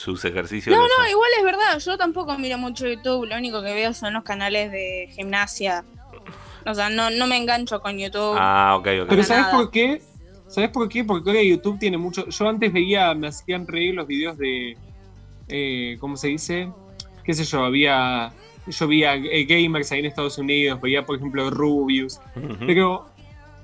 [0.00, 0.74] sus ejercicios.
[0.74, 1.78] No, los no, igual es verdad.
[1.78, 3.26] Yo tampoco miro mucho YouTube.
[3.26, 5.84] Lo único que veo son los canales de gimnasia.
[6.64, 8.36] O sea, no, no me engancho con YouTube.
[8.38, 9.08] Ah, ok, ok.
[9.08, 9.56] Pero ¿sabes nada.
[9.56, 10.00] por qué?
[10.48, 11.04] ¿Sabes por qué?
[11.04, 12.26] Porque ahora YouTube tiene mucho.
[12.28, 14.76] Yo antes veía, me hacían reír los videos de.
[15.48, 16.70] eh, ¿Cómo se dice?
[17.22, 17.62] ¿Qué sé yo?
[17.62, 18.32] Había.
[18.66, 22.20] Yo veía eh, gamers ahí en Estados Unidos, veía por ejemplo Rubius.
[22.66, 23.06] Pero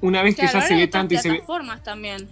[0.02, 1.34] una vez que ya se ve tanto y se ve.
[1.36, 2.28] plataformas también.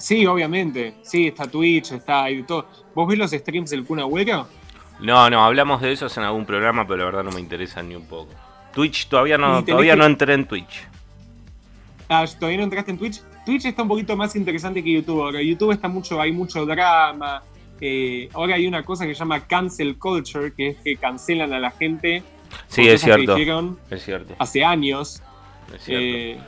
[0.00, 0.94] Sí, obviamente.
[1.02, 2.66] Sí, está Twitch, está ahí todo.
[2.94, 4.46] ¿Vos ves los streams del Kun Agüero?
[5.00, 7.94] No, no, hablamos de esos en algún programa, pero la verdad no me interesa ni
[7.94, 8.32] un poco.
[8.74, 10.82] Twitch, todavía no, todavía que- no entré en Twitch.
[12.08, 13.20] Ah, ¿todavía no entraste en Twitch?
[13.46, 15.22] Twitch está un poquito más interesante que YouTube.
[15.22, 17.42] Ahora, YouTube está mucho, hay mucho drama.
[17.82, 21.58] eh, ahora hay una cosa que se llama cancel culture, que es que cancelan a
[21.58, 22.22] la gente.
[22.68, 23.36] Sí, es que cierto.
[23.90, 24.34] Es cierto.
[24.38, 25.22] hace años.
[25.74, 26.04] Es cierto.
[26.04, 26.38] Eh,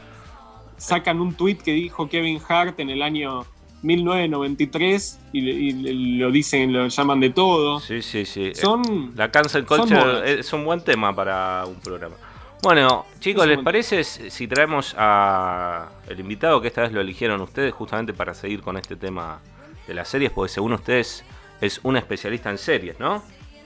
[0.82, 3.46] sacan un tweet que dijo Kevin Hart en el año
[3.82, 7.80] 1993 y, y lo dicen, lo llaman de todo.
[7.80, 8.52] sí, sí, sí.
[8.54, 9.12] Son.
[9.16, 12.16] La cancel culture es un buen tema para un programa.
[12.62, 17.72] Bueno, chicos, ¿les parece si traemos a el invitado que esta vez lo eligieron ustedes
[17.72, 19.40] justamente para seguir con este tema
[19.86, 20.30] de las series?
[20.30, 21.24] Porque según ustedes
[21.60, 23.22] es un especialista en series, ¿no?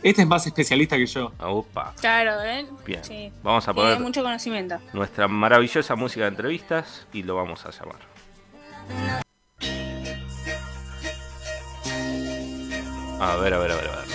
[0.07, 1.33] Este es más especialista que yo.
[1.37, 2.65] Ah, Upa, Claro, ¿eh?
[2.87, 3.03] bien.
[3.05, 3.33] Sí.
[3.43, 4.77] Vamos a Tiene poner mucho conocimiento.
[4.93, 7.99] nuestra maravillosa música de entrevistas y lo vamos a llamar.
[13.19, 14.07] A ver, a ver, a ver, a ver.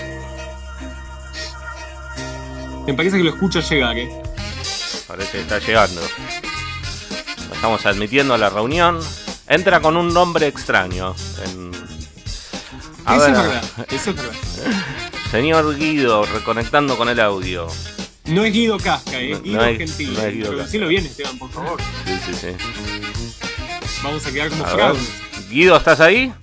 [2.87, 4.09] Me parece que lo escucho llegar, ¿eh?
[5.09, 5.99] Parece que está llegando.
[7.49, 8.97] Lo estamos admitiendo a la reunión.
[9.47, 11.13] Entra con un nombre extraño.
[11.43, 11.71] En...
[13.03, 13.63] A Eso ver, es verdad.
[13.89, 14.33] Eso es verdad.
[15.31, 17.67] señor Guido, reconectando con el audio.
[18.25, 19.31] No es Guido Casca, ¿eh?
[19.31, 20.11] No- Guido no es- Gentile.
[20.13, 20.65] no es Guido Pero Casca.
[20.65, 21.79] decilo bien, Esteban, por favor.
[22.05, 22.47] Sí, sí, sí.
[24.03, 25.21] Vamos a quedar como fraudes.
[25.49, 26.33] Guido, ¿estás ahí?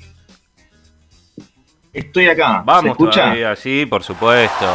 [1.92, 2.59] Estoy acá.
[2.61, 3.22] ¿Se Vamos escucha?
[3.22, 4.66] todavía, sí, por supuesto.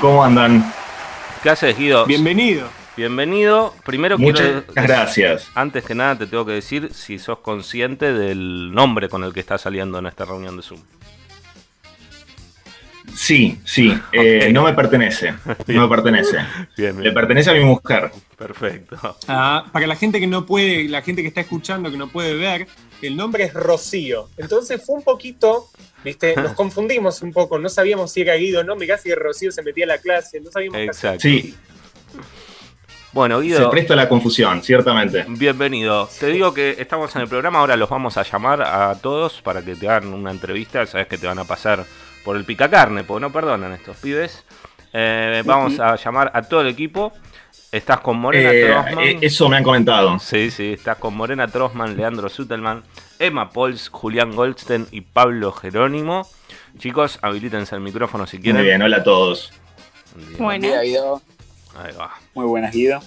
[0.00, 0.72] ¿Cómo andan?
[1.42, 2.04] ¿Qué haces, Guido?
[2.06, 2.68] Bienvenido.
[2.96, 3.74] Bienvenido.
[3.84, 4.64] Primero Muchas quiero...
[4.74, 5.48] gracias.
[5.54, 9.40] Antes que nada te tengo que decir si sos consciente del nombre con el que
[9.40, 10.80] está saliendo en esta reunión de Zoom.
[13.14, 13.98] Sí, sí.
[14.12, 14.50] eh.
[14.52, 15.34] No me pertenece.
[15.68, 16.38] No me pertenece.
[16.76, 18.10] Bien, Le pertenece a mi mujer.
[18.36, 19.16] Perfecto.
[19.28, 22.34] Ah, para la gente que no puede, la gente que está escuchando, que no puede
[22.34, 22.66] ver,
[23.02, 24.28] el nombre es Rocío.
[24.36, 25.68] Entonces fue un poquito,
[26.04, 29.52] viste, nos confundimos un poco, no sabíamos si era Guido o no, mirá si Rocío
[29.52, 30.80] se metía a la clase, no sabíamos.
[30.80, 31.20] Exacto.
[31.20, 31.54] Sí,
[33.12, 35.24] Bueno, se Guido, presta a la confusión, ciertamente.
[35.28, 36.08] bienvenido.
[36.18, 39.62] Te digo que estamos en el programa, ahora los vamos a llamar a todos para
[39.62, 40.84] que te hagan una entrevista.
[40.86, 41.84] Sabes que te van a pasar
[42.24, 44.44] por el picacarne, porque no perdonan estos pibes.
[44.92, 47.12] Eh, vamos a llamar a todo el equipo
[47.70, 48.98] Estás con Morena Eh, Trostman.
[49.00, 50.18] eh, eso me han comentado.
[50.18, 52.82] Sí, sí, estás con Morena Trostman, Leandro Sutelman,
[53.18, 56.28] Emma Pols, Julián Goldstein y Pablo Jerónimo.
[56.76, 58.60] Chicos, habilítense el micrófono si quieren.
[58.60, 59.54] Muy bien, hola a todos.
[60.14, 60.36] Bueno.
[60.38, 61.22] Buen día, Guido.
[61.82, 62.10] Ahí va.
[62.34, 63.00] Muy buenas, Guido.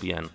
[0.00, 0.28] Bien.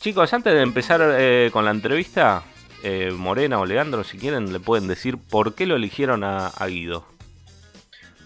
[0.00, 2.42] Chicos, antes de empezar eh, con la entrevista,
[2.84, 6.66] eh, Morena o Leandro, si quieren, le pueden decir por qué lo eligieron a, a
[6.68, 7.04] Guido.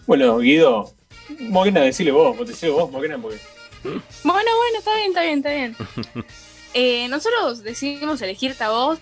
[0.06, 0.92] Bueno, Guido,
[1.38, 3.38] Morena, decile vos, vos decile vos, Morena, porque.
[3.84, 5.76] Bueno, bueno, está bien, está bien, está bien.
[6.74, 8.98] Eh, nosotros decidimos elegirte a vos,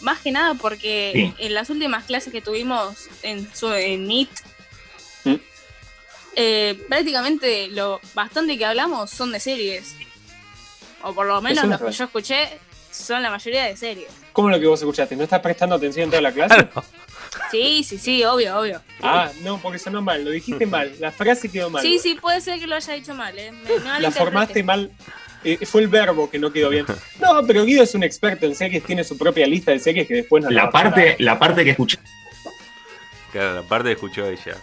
[0.00, 1.44] más que nada porque Sí.
[1.44, 4.30] en las últimas clases que tuvimos en, su, en Meet,
[5.24, 5.34] ¿Mm?
[6.36, 9.94] eh, prácticamente lo bastante que hablamos son de series.
[11.02, 12.48] O por lo menos los que yo escuché
[12.92, 14.08] son la mayoría de series.
[14.32, 15.16] ¿Cómo lo que vos escuchaste?
[15.16, 16.68] ¿No estás prestando atención en toda la clase?
[17.50, 18.80] Sí, sí, sí, obvio, obvio.
[19.02, 21.82] Ah, no, porque sonó mal, lo dijiste mal, la frase quedó mal.
[21.82, 23.50] Sí, sí, puede ser que lo haya dicho mal, ¿eh?
[23.52, 24.90] Me- La formaste mal.
[25.44, 26.86] eh, fue el verbo que no quedó bien.
[27.20, 30.14] No, pero Guido es un experto en series, tiene su propia lista de series que
[30.14, 31.98] después nos La va a pasar parte, la parte que escuché.
[33.32, 34.56] Claro, la parte que escuchó ella.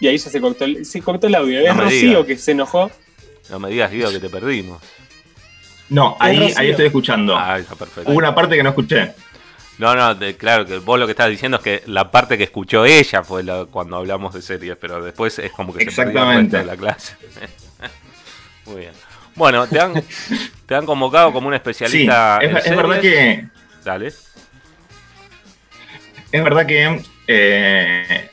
[0.00, 1.60] Y ahí ya se cortó el, se cortó el audio.
[1.60, 2.90] No es Rocío que se enojó.
[3.50, 4.80] No me digas, Guido, que te perdimos.
[5.90, 7.36] No, ahí, ahí estoy escuchando.
[7.36, 8.10] Ah, está perfecto.
[8.10, 9.12] Hubo una parte que no escuché.
[9.78, 12.44] No, no, de- claro, que vos lo que estás diciendo es que la parte que
[12.44, 16.20] escuchó ella fue la- cuando hablamos de series, pero después es como que se perdió
[16.20, 16.64] Exactamente.
[16.64, 17.16] la clase.
[18.66, 18.92] Muy bien.
[19.36, 19.94] Bueno, te han,
[20.66, 23.46] te han convocado como un Sí, especialista es, en es verdad que.
[23.84, 24.08] Dale.
[26.30, 28.30] Es verdad que eh,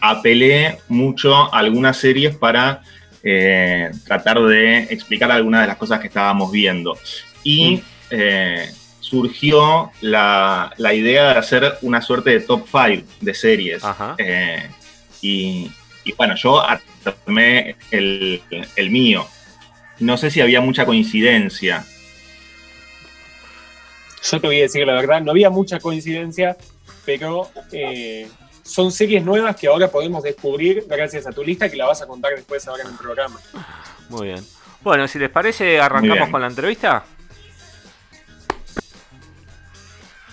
[0.00, 2.82] apelé mucho a algunas series para
[3.22, 6.98] eh, tratar de explicar algunas de las cosas que estábamos viendo.
[7.44, 13.82] Y eh, surgió la, la idea de hacer una suerte de top 5 de series.
[14.18, 14.68] Eh,
[15.22, 15.70] y,
[16.04, 18.42] y bueno, yo armé el,
[18.76, 19.26] el mío.
[19.98, 21.84] No sé si había mucha coincidencia.
[24.22, 26.56] Yo te voy a decir la verdad, no había mucha coincidencia,
[27.04, 28.28] pero eh,
[28.70, 32.06] son series nuevas que ahora podemos descubrir gracias a tu lista que la vas a
[32.06, 33.40] contar después ahora en el programa.
[34.08, 34.44] Muy bien.
[34.80, 37.04] Bueno, si les parece, arrancamos con la entrevista.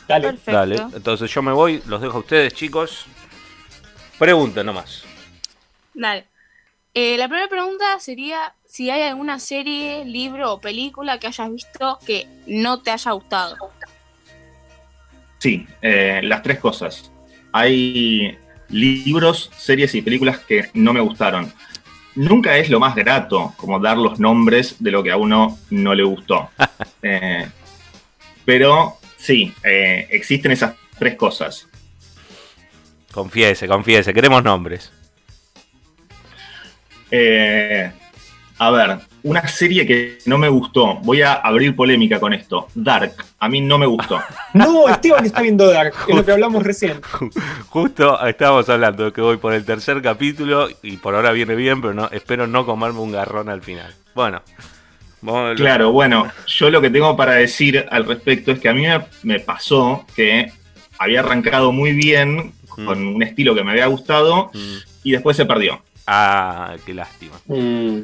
[0.08, 0.28] Dale.
[0.28, 0.52] Perfecto.
[0.52, 0.76] Dale.
[0.94, 3.08] Entonces yo me voy, los dejo a ustedes, chicos.
[4.20, 5.04] Pregunten nomás.
[5.94, 6.28] Dale.
[6.94, 12.00] Eh, la primera pregunta sería si hay alguna serie, libro o película que hayas visto
[12.06, 13.58] que no te haya gustado.
[15.40, 17.12] Sí, eh, las tres cosas.
[17.58, 18.38] Hay
[18.70, 21.52] libros, series y películas que no me gustaron.
[22.14, 25.96] Nunca es lo más grato como dar los nombres de lo que a uno no
[25.96, 26.50] le gustó.
[27.04, 27.48] Eh,
[28.44, 31.68] pero sí, eh, existen esas tres cosas.
[33.12, 34.92] Confiese, confiese, queremos nombres.
[37.12, 37.92] Eh,
[38.58, 40.96] a ver, una serie que no me gustó.
[41.04, 42.68] Voy a abrir polémica con esto.
[42.76, 43.14] Dark.
[43.40, 44.20] A mí no me gustó.
[44.54, 47.00] No, Esteban está viendo Dark, es lo que hablamos recién.
[47.70, 51.82] Justo estábamos hablando de que voy por el tercer capítulo y por ahora viene bien,
[51.82, 53.94] pero no, espero no comerme un garrón al final.
[54.16, 54.42] Bueno,
[55.56, 59.02] Claro, bueno, yo lo que tengo para decir al respecto es que a mí me,
[59.24, 60.52] me pasó que
[61.00, 64.76] había arrancado muy bien con un estilo que me había gustado Mm.
[65.04, 65.82] y después se perdió.
[66.06, 67.34] Ah, qué lástima.
[67.48, 68.02] Mm,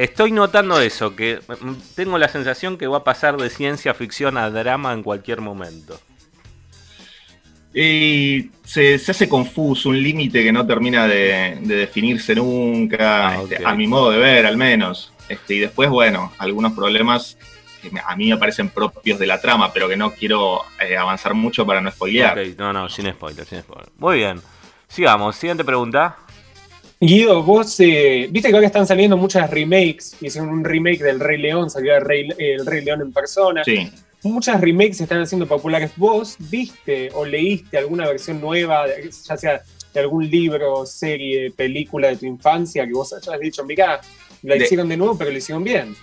[0.00, 4.38] Estoy notando eso, que mm, tengo la sensación que va a pasar de ciencia ficción
[4.38, 6.00] a drama en cualquier momento.
[7.74, 13.42] Y se, se hace confuso, un límite que no termina de, de definirse nunca, Ah,
[13.42, 15.12] este, a mi modo de ver al menos.
[15.28, 17.36] Este, y después, bueno, algunos problemas
[17.82, 21.34] que a mí me parecen propios de la trama, pero que no quiero eh, avanzar
[21.34, 22.38] mucho para no spoilear.
[22.38, 23.90] Ok, no, no, sin spoiler, sin spoiler.
[23.98, 24.40] Muy bien.
[24.88, 26.16] Sigamos, siguiente pregunta.
[27.02, 31.38] Guido, vos, eh, viste que ahora están saliendo muchas remakes, hicieron un remake del Rey
[31.38, 33.64] León, salió el Rey, el Rey León en persona.
[33.64, 33.90] Sí.
[34.22, 35.92] Muchas remakes se están haciendo populares.
[35.96, 38.84] ¿Vos viste o leíste alguna versión nueva,
[39.26, 39.62] ya sea
[39.94, 43.98] de algún libro, serie, película de tu infancia, que vos hayas dicho, mirá,
[44.42, 45.96] la De- hicieron de nuevo, pero la hicieron bien?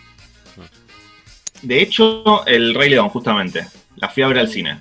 [1.61, 4.79] De hecho, El Rey León, justamente, la fui a ver al cine.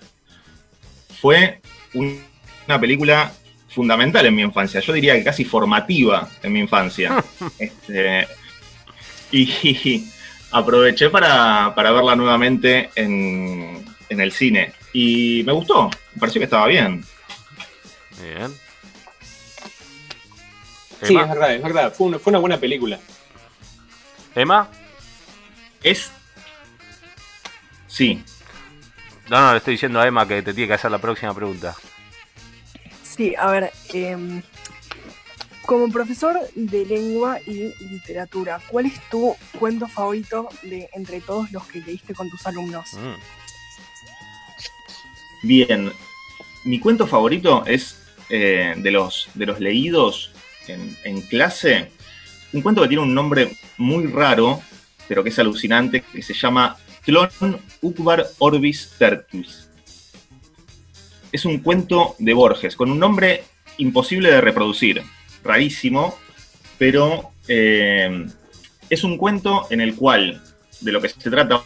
[1.21, 1.61] Fue
[1.93, 2.23] un-
[2.67, 3.33] una película
[3.77, 7.23] fundamental en mi infancia, yo diría que casi formativa en mi infancia.
[7.59, 8.27] Este,
[9.31, 10.11] y, y
[10.51, 14.73] aproveché para, para verla nuevamente en, en el cine.
[14.95, 17.05] Y me gustó, me pareció que estaba bien.
[18.23, 18.51] Bien.
[21.03, 21.93] Sí, es verdad, es verdad.
[21.95, 22.99] Fue una, fue una buena película.
[24.35, 24.69] Emma?
[25.83, 26.11] Es.
[27.87, 28.23] Sí,
[29.29, 31.75] No, no, le estoy diciendo a Emma que te tiene que hacer la próxima pregunta.
[33.17, 33.73] Sí, a ver.
[33.93, 34.43] em,
[35.65, 41.67] Como profesor de lengua y literatura, ¿cuál es tu cuento favorito de entre todos los
[41.67, 42.93] que leíste con tus alumnos?
[42.95, 43.15] Mm.
[45.43, 45.93] Bien,
[46.65, 47.99] mi cuento favorito es
[48.29, 50.31] eh, de, los, de los leídos
[50.69, 51.91] en, en clase,
[52.53, 54.63] un cuento que tiene un nombre muy raro,
[55.09, 59.66] pero que es alucinante, que se llama Tlon Ukbar Orbis Tertis.
[61.37, 63.45] Es un cuento de Borges, con un nombre
[63.77, 65.03] imposible de reproducir,
[65.45, 66.17] rarísimo,
[66.79, 68.25] pero eh,
[68.89, 70.43] es un cuento en el cual
[70.81, 71.63] de lo que se trata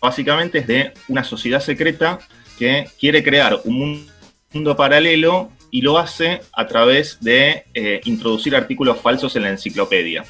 [0.00, 2.18] básicamente es de una sociedad secreta
[2.58, 4.04] que quiere crear un
[4.52, 10.24] mundo paralelo y lo hace a través de eh, introducir artículos falsos en la enciclopedia.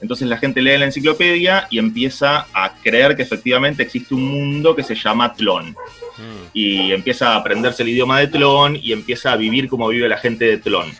[0.00, 4.76] Entonces la gente lee la enciclopedia y empieza a creer que efectivamente existe un mundo
[4.76, 5.70] que se llama Tlón.
[5.70, 6.46] Mm.
[6.52, 10.18] Y empieza a aprenderse el idioma de Tlón y empieza a vivir como vive la
[10.18, 10.90] gente de Tlón.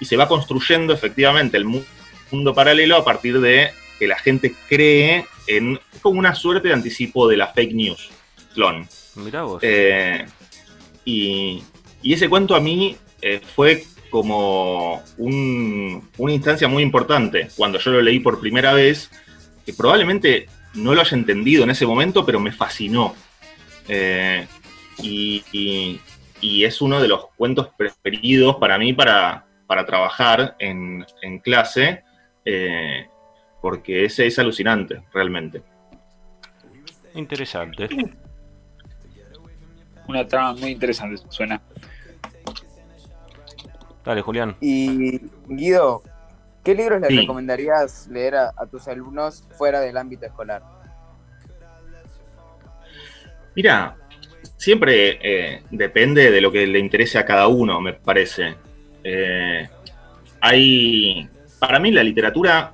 [0.00, 1.82] Y se va construyendo efectivamente el mu-
[2.30, 6.74] mundo paralelo a partir de que la gente cree en es como una suerte de
[6.74, 8.10] anticipo de la fake news.
[8.54, 8.88] Tlón.
[9.16, 9.60] Mirá vos.
[9.62, 10.24] Eh,
[11.04, 11.62] y,
[12.02, 17.92] y ese cuento a mí eh, fue como un- una instancia muy importante cuando yo
[17.92, 19.10] lo leí por primera vez,
[19.64, 23.14] que probablemente no lo haya entendido en ese momento, pero me fascinó.
[23.88, 24.46] Eh,
[25.02, 26.00] y, y-
[26.40, 32.02] y es uno de los cuentos preferidos para mí para, para trabajar en, en clase,
[32.44, 33.06] eh,
[33.62, 35.62] porque ese es alucinante, realmente.
[37.14, 37.88] Interesante.
[40.08, 41.60] Una trama muy interesante, suena.
[44.04, 44.56] Dale, Julián.
[44.60, 46.02] Y Guido,
[46.64, 47.16] ¿qué libros le Sí.
[47.18, 50.62] recomendarías leer a, a tus alumnos fuera del ámbito escolar?
[53.54, 53.96] Mira,
[54.56, 58.54] siempre eh, depende de lo que le interese a cada uno, me parece.
[59.04, 59.68] Eh,
[60.40, 62.72] hay, para mí la literatura,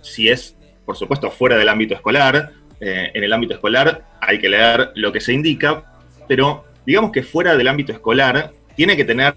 [0.00, 4.48] si es, por supuesto, fuera del ámbito escolar, eh, en el ámbito escolar hay que
[4.48, 5.84] leer lo que se indica,
[6.28, 9.36] pero digamos que fuera del ámbito escolar tiene que tener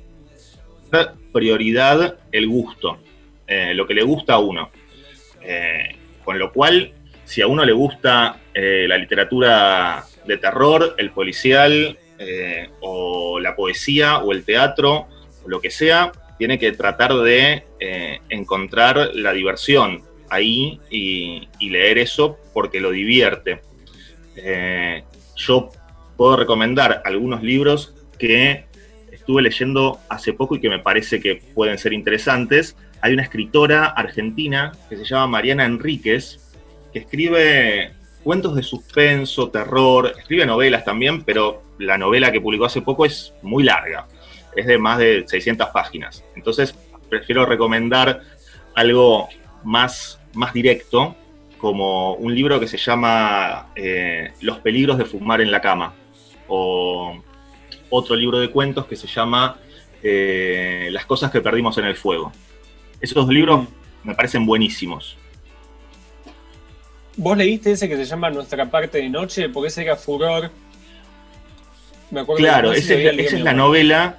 [1.31, 2.99] prioridad el gusto,
[3.47, 4.69] eh, lo que le gusta a uno.
[5.41, 6.93] Eh, con lo cual,
[7.25, 11.97] si a uno le gusta eh, la literatura de terror, el policial,
[12.81, 15.07] o la poesía, o el teatro,
[15.45, 17.63] o lo que sea, tiene que tratar de
[18.27, 23.61] encontrar la diversión ahí y, leer eso porque lo divierte.
[25.37, 25.69] Yo
[26.17, 28.65] puedo recomendar algunos libros que
[29.29, 32.75] estuve leyendo hace poco y que me parece que pueden ser interesantes.
[32.99, 36.57] Hay una escritora argentina que se llama Mariana Enríquez,
[36.91, 37.91] que escribe
[38.23, 43.31] cuentos de suspenso, terror, escribe novelas también, pero la novela que publicó hace poco es
[43.43, 44.07] muy larga,
[44.55, 46.23] es de más de 600 páginas.
[46.35, 46.73] Entonces,
[47.07, 48.21] prefiero recomendar
[48.73, 49.29] algo
[49.63, 51.15] más, más directo,
[51.59, 55.93] como un libro que se llama eh, Los peligros de fumar en la cama,
[56.47, 57.21] o
[57.89, 59.57] otro libro de cuentos que se llama
[60.03, 62.31] eh, Las cosas que perdimos en el fuego.
[63.01, 63.67] Esos dos libros
[64.03, 65.17] me parecen buenísimos.
[67.17, 69.49] ¿Vos leíste ese que se llama Nuestra parte de noche?
[69.49, 70.51] Porque ese era furor.
[72.11, 74.17] Me acuerdo Claro, esa es, esa es la novela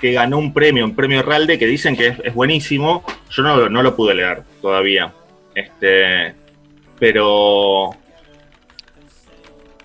[0.00, 3.04] que ganó un premio, un premio Ralde, que dicen que es, es buenísimo.
[3.30, 5.12] Yo no, no lo pude leer todavía.
[5.54, 6.34] Este,
[6.98, 7.90] pero,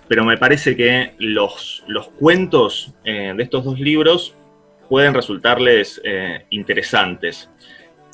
[0.08, 4.36] pero me parece que los, los cuentos eh, de estos dos libros
[4.90, 7.50] pueden resultarles eh, interesantes.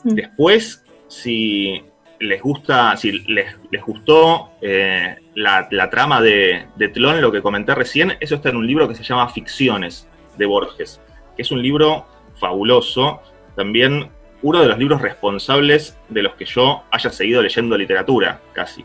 [0.03, 0.15] Mm.
[0.15, 1.83] Después, si
[2.19, 7.41] les gusta, si les, les gustó eh, la, la trama de, de Tlón, lo que
[7.41, 10.99] comenté recién, eso está en un libro que se llama Ficciones de Borges,
[11.35, 12.07] que es un libro
[12.39, 13.21] fabuloso,
[13.55, 14.09] también
[14.41, 18.83] uno de los libros responsables de los que yo haya seguido leyendo literatura, casi,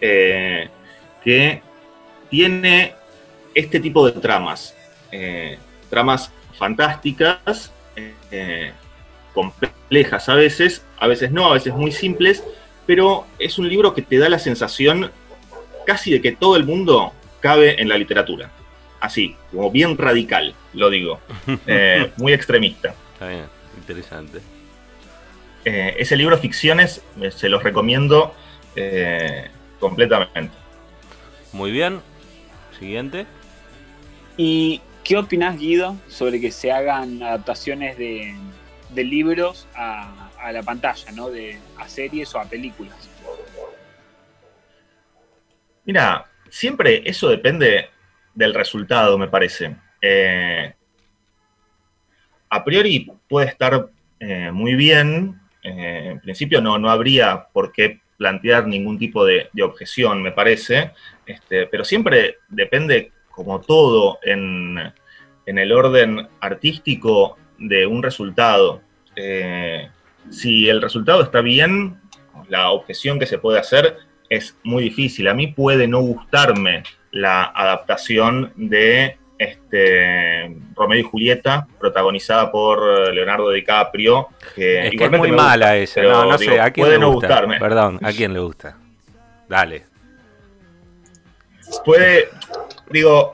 [0.00, 1.62] que
[2.30, 2.94] tiene
[3.54, 4.74] este tipo de tramas,
[5.10, 5.58] eh,
[5.90, 7.72] tramas fantásticas,
[8.30, 8.72] eh,
[9.34, 12.44] complejas a veces, a veces no, a veces muy simples,
[12.86, 15.10] pero es un libro que te da la sensación
[15.86, 18.50] casi de que todo el mundo cabe en la literatura.
[19.00, 21.20] Así, como bien radical, lo digo.
[21.66, 22.94] Eh, muy extremista.
[23.14, 24.40] Está bien, interesante.
[25.64, 27.02] Eh, ese libro Ficciones
[27.34, 28.34] se los recomiendo
[29.80, 30.54] completamente.
[31.52, 32.00] Muy bien.
[32.78, 33.26] Siguiente.
[34.36, 38.34] ¿Y qué opinas, Guido, sobre que se hagan adaptaciones de,
[38.90, 41.30] de libros a, a la pantalla, ¿no?
[41.30, 43.08] De, a series o a películas?
[45.84, 47.88] Mira, siempre eso depende
[48.34, 49.74] del resultado, me parece.
[50.00, 50.72] Eh,
[52.50, 53.88] a priori puede estar
[54.20, 59.48] eh, muy bien, eh, en principio no, no habría por qué plantear ningún tipo de,
[59.52, 60.92] de objeción, me parece,
[61.28, 64.78] este, pero siempre depende, como todo en,
[65.46, 68.80] en el orden artístico, de un resultado.
[69.16, 69.88] Eh,
[70.30, 72.00] si el resultado está bien,
[72.48, 73.96] la objeción que se puede hacer
[74.28, 75.28] es muy difícil.
[75.28, 83.50] A mí puede no gustarme la adaptación de este, Romeo y Julieta, protagonizada por Leonardo
[83.50, 84.28] DiCaprio.
[84.54, 86.02] Que Es que es muy gusta, mala esa.
[86.02, 87.28] No, no digo, sé, ¿a quién puede le no gusta?
[87.28, 87.58] gustarme.
[87.58, 88.76] Perdón, ¿a quién le gusta?
[89.48, 89.84] Dale.
[91.84, 92.28] Puede,
[92.90, 93.32] digo,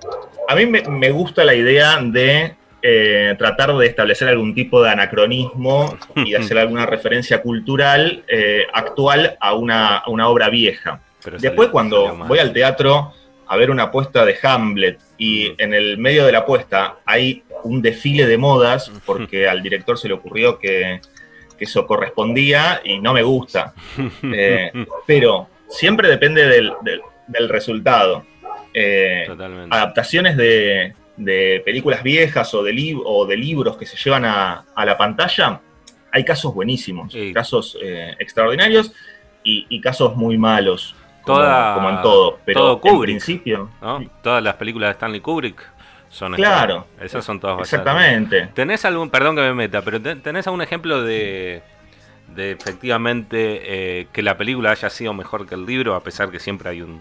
[0.49, 4.91] a mí me, me gusta la idea de eh, tratar de establecer algún tipo de
[4.91, 11.01] anacronismo y de hacer alguna referencia cultural eh, actual a una, a una obra vieja.
[11.23, 13.13] Pero Después cuando voy al teatro
[13.47, 17.81] a ver una apuesta de Hamlet y en el medio de la apuesta hay un
[17.81, 21.01] desfile de modas porque al director se le ocurrió que,
[21.57, 23.73] que eso correspondía y no me gusta.
[24.25, 24.71] Eh,
[25.07, 28.25] pero siempre depende del, del- del resultado.
[28.73, 29.75] Eh, Totalmente.
[29.75, 34.65] adaptaciones de, de películas viejas o de, lib- o de libros que se llevan a,
[34.75, 35.61] a la pantalla,
[36.11, 37.33] hay casos buenísimos, Sí.
[37.33, 38.93] casos eh, extraordinarios
[39.45, 42.39] y, y casos muy malos, como, Toda- como en todo.
[42.45, 44.05] Pero todo en principio, ¿no?
[44.23, 45.63] Todas las películas de Stanley Kubrick
[46.09, 46.87] son Claro.
[46.95, 47.07] estas.
[47.07, 47.73] Esas son todas basadas.
[47.87, 48.49] exactamente.
[48.55, 51.63] ¿Tenés algún, perdón que me meta, pero ten- tenés algún ejemplo de,
[52.35, 53.61] de efectivamente
[54.01, 56.83] eh, que la película haya sido mejor que el libro, a pesar que siempre hay
[56.83, 57.01] un,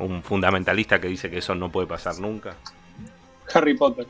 [0.00, 2.54] un fundamentalista que dice que eso no puede pasar nunca?
[3.54, 4.06] Harry Potter.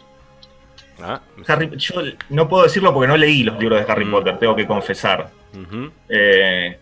[1.02, 1.20] ¿Ah?
[1.48, 1.94] Harry- yo
[2.28, 4.10] no puedo decirlo porque no leí los libros de Harry Mm.
[4.10, 5.30] Potter, tengo que confesar.
[6.08, 6.78] Eh,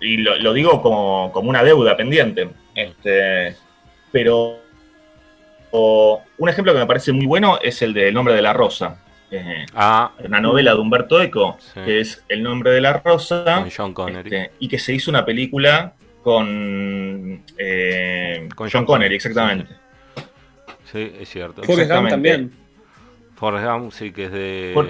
[0.00, 2.50] y lo, lo digo como, como una deuda pendiente.
[2.74, 3.56] Este,
[4.10, 4.58] pero
[5.70, 8.52] o- un ejemplo que me parece muy bueno es el de El nombre de la
[8.52, 8.98] rosa.
[9.30, 11.80] Eh, Ah, una novela de Humberto Eco, Sí.
[11.84, 14.34] que es El nombre de la rosa, con John Connery.
[14.34, 19.74] este, y que se hizo una película con, eh, Con John Connery, exactamente.
[20.90, 21.62] Sí, es cierto.
[21.62, 22.52] Forrest Gump también,
[23.36, 24.88] Forrest Gump, sí, que es de, Por-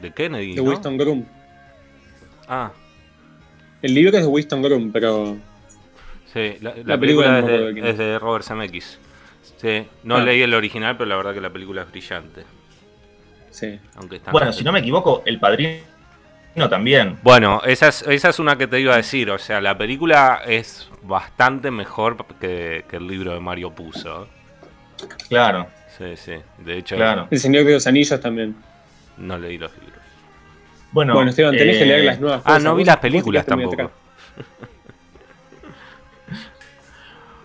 [0.00, 0.54] de Kennedy.
[0.54, 0.70] de ¿no?
[0.70, 1.24] Winston Groom.
[2.48, 2.70] Ah,
[3.82, 5.36] El libro es de Winston Groom, pero
[6.32, 8.98] sí, la, la La película de, de es de Robert Zemeckis.
[9.56, 10.20] Sí, no Ah.
[10.24, 12.44] leí el original, pero la verdad que la película es brillante.
[13.50, 13.78] sí.
[13.96, 15.70] Aunque está Bueno, si no me equivoco, El Padrino
[16.68, 17.18] también.
[17.22, 19.30] Bueno, esa es, esa es una que te iba a decir.
[19.30, 24.26] O sea, la película es bastante mejor que, que el libro de Mario Puzo.
[25.28, 25.66] Claro,
[25.98, 26.32] Sí, sí.
[26.58, 27.26] De hecho, claro.
[27.30, 28.54] El Señor de los Anillos también.
[29.16, 29.92] no leí los libros.
[30.92, 32.62] Bueno, Bueno, Esteban, tenés eh, que leer las nuevas Ah, cosas.
[32.62, 33.90] no vi las películas tampoco.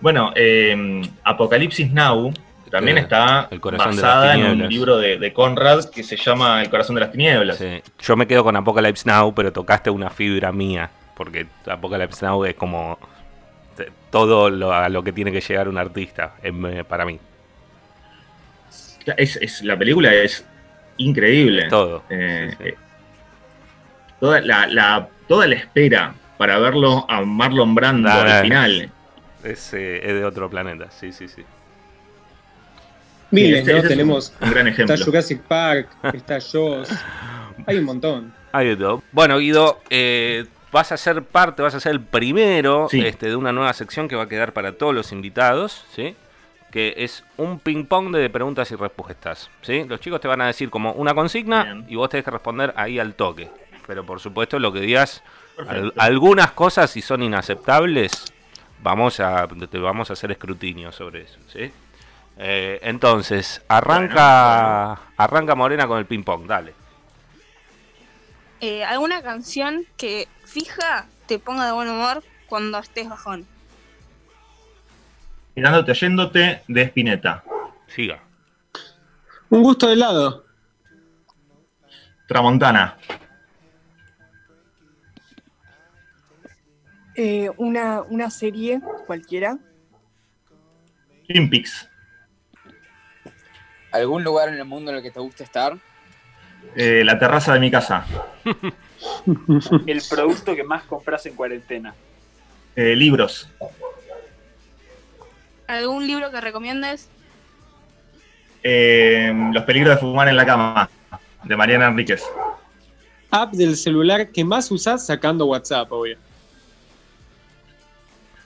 [0.00, 2.32] Bueno, eh, Apocalipsis Now
[2.72, 6.70] también Eh, está El basada en un libro de, de Conrad que se llama El
[6.70, 7.58] corazón de las tinieblas.
[7.58, 7.80] Sí.
[8.00, 10.90] Yo me quedo con Apocalypse Now, pero tocaste una fibra mía.
[11.14, 12.98] Porque Apocalypse Now es como
[14.10, 17.18] todo lo, a lo que tiene que llegar un artista, em, para mí.
[19.16, 20.44] Es, es- la película es
[20.98, 21.68] increíble.
[21.68, 22.02] Todo.
[22.10, 22.68] Eh, Sí, sí.
[22.70, 22.74] eh,
[24.20, 28.20] Toda, la, la- toda la espera para verlo a Marlon Brando nah.
[28.38, 28.90] al final.
[29.42, 31.44] Es, eh, es de otro planeta, sí, sí, sí.
[33.32, 33.76] Miles, este- ¿no?
[33.78, 34.32] este es Tenemos.
[34.40, 34.94] un gran ejemplo.
[34.94, 36.88] Está Jurassic Park, está Jaws.
[37.66, 38.34] Hay un montón.
[38.52, 39.02] Hay de todo.
[39.12, 43.00] Bueno, Guido, eh, vas a ser parte, vas a ser el primero Sí.
[43.00, 46.14] este, de una nueva sección que va a quedar para todos los invitados, ¿sí?
[46.70, 49.84] Que es un ping-pong de preguntas y respuestas, ¿sí?
[49.88, 51.84] Los chicos te van a decir como una consigna Bien.
[51.88, 53.48] y vos tenés que responder ahí al toque.
[53.86, 55.22] Pero por supuesto, lo que digas,
[55.68, 58.24] al- algunas cosas si son inaceptables,
[58.82, 61.70] vamos a, te vamos a hacer escrutinio sobre eso, ¿sí?
[62.38, 66.74] Eh, entonces, arranca, arranca Morena con el ping-pong, dale.
[68.60, 73.46] Eh, ¿Alguna canción que fija te ponga de buen humor cuando estés bajón?
[75.54, 77.44] Mirándote, oyéndote de Spinetta.
[77.88, 78.22] Siga.
[79.50, 80.46] Un gusto de helado.
[82.26, 82.96] Tramontana.
[87.14, 89.58] Eh, una, una serie cualquiera.
[91.26, 91.88] Peaks.
[93.92, 95.76] ¿Algún lugar en el mundo en el que te guste estar?
[96.74, 98.06] Eh, la terraza de mi casa.
[99.86, 101.94] El producto que más compras en cuarentena.
[102.74, 103.48] Eh, libros.
[105.66, 107.08] ¿Algún libro que recomiendes?
[108.62, 110.88] Eh, Los peligros de fumar en la cama.
[111.44, 112.22] De Mariana Enríquez.
[113.30, 116.16] App del celular que más usás sacando WhatsApp, obvio.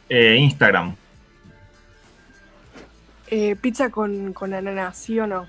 [0.08, 0.96] Eh, Instagram.
[3.28, 5.46] Eh, pizza con, con ananá, ¿sí o no?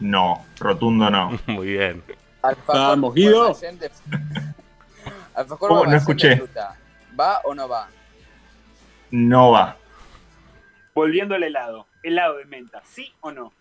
[0.00, 1.38] No, rotundo no.
[1.46, 2.02] Muy bien.
[2.42, 3.54] Alfajor Vamos, Guido.
[3.54, 3.90] De-
[5.34, 5.84] Alfajor.
[5.86, 6.36] No de escuché.
[6.36, 6.76] fruta.
[7.18, 7.88] ¿Va o no va?
[9.10, 9.76] No va.
[10.94, 11.86] Volviendo al helado.
[12.02, 13.52] Helado de menta, ¿sí o no?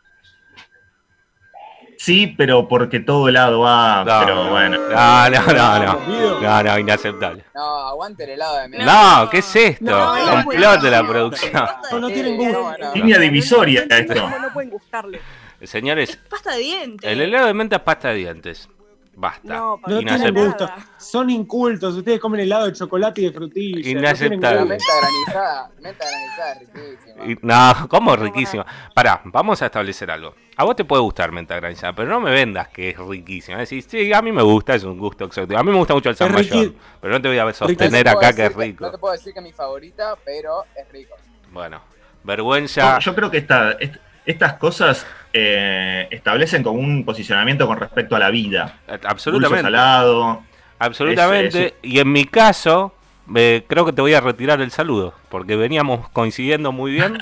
[2.01, 4.03] Sí, pero porque todo helado va.
[4.03, 4.79] No, pero bueno.
[4.89, 6.41] No, no, no, no.
[6.41, 7.45] No, no, inaceptable.
[7.53, 8.85] No, aguante el helado de menta.
[9.21, 9.85] No, ¿qué es esto?
[9.85, 11.07] No, no, Complot de la no.
[11.09, 11.63] producción.
[11.91, 12.73] No, tienen gusto.
[12.95, 14.19] Línea divisoria esto.
[14.19, 15.21] ¿Cómo no pueden gustarle?
[15.61, 17.07] Señores, Pasta de dientes.
[17.07, 18.67] el helado de menta es pasta de dientes.
[19.13, 19.41] Basta.
[19.53, 20.69] No, No tienen gusto.
[20.97, 21.95] Son incultos.
[21.95, 23.93] Ustedes comen helado de chocolate y de frutilla.
[23.93, 24.39] no Inaceptable.
[24.55, 24.67] La gusto.
[24.69, 27.25] menta granizada, menta granizada es riquísima.
[27.25, 28.65] Y- No, ¿cómo riquísima?
[28.95, 30.33] Pará, vamos a establecer algo.
[30.55, 33.57] A vos te puede gustar menta granizada, pero no me vendas que es riquísima.
[33.57, 35.59] Decís, sí, a mí me gusta, es un gusto exótico.
[35.59, 37.57] A mí me gusta mucho el San Mayor, pero no te voy a No te
[37.57, 38.85] sostener acá que es rico.
[38.85, 41.15] No te puedo decir que es mi favorita, pero es rico.
[41.51, 41.81] Bueno,
[42.23, 42.97] vergüenza.
[42.99, 48.15] Yo, yo creo que esta- est- estas cosas eh, establecen como un posicionamiento con respecto
[48.15, 48.79] a la vida.
[48.87, 49.63] O Absolutamente.
[49.63, 50.43] salado.
[50.79, 51.75] Absolutamente.
[51.81, 52.93] Y en mi caso,
[53.35, 57.17] eh, creo que te voy a retirar el saludo, porque veníamos coincidiendo muy bien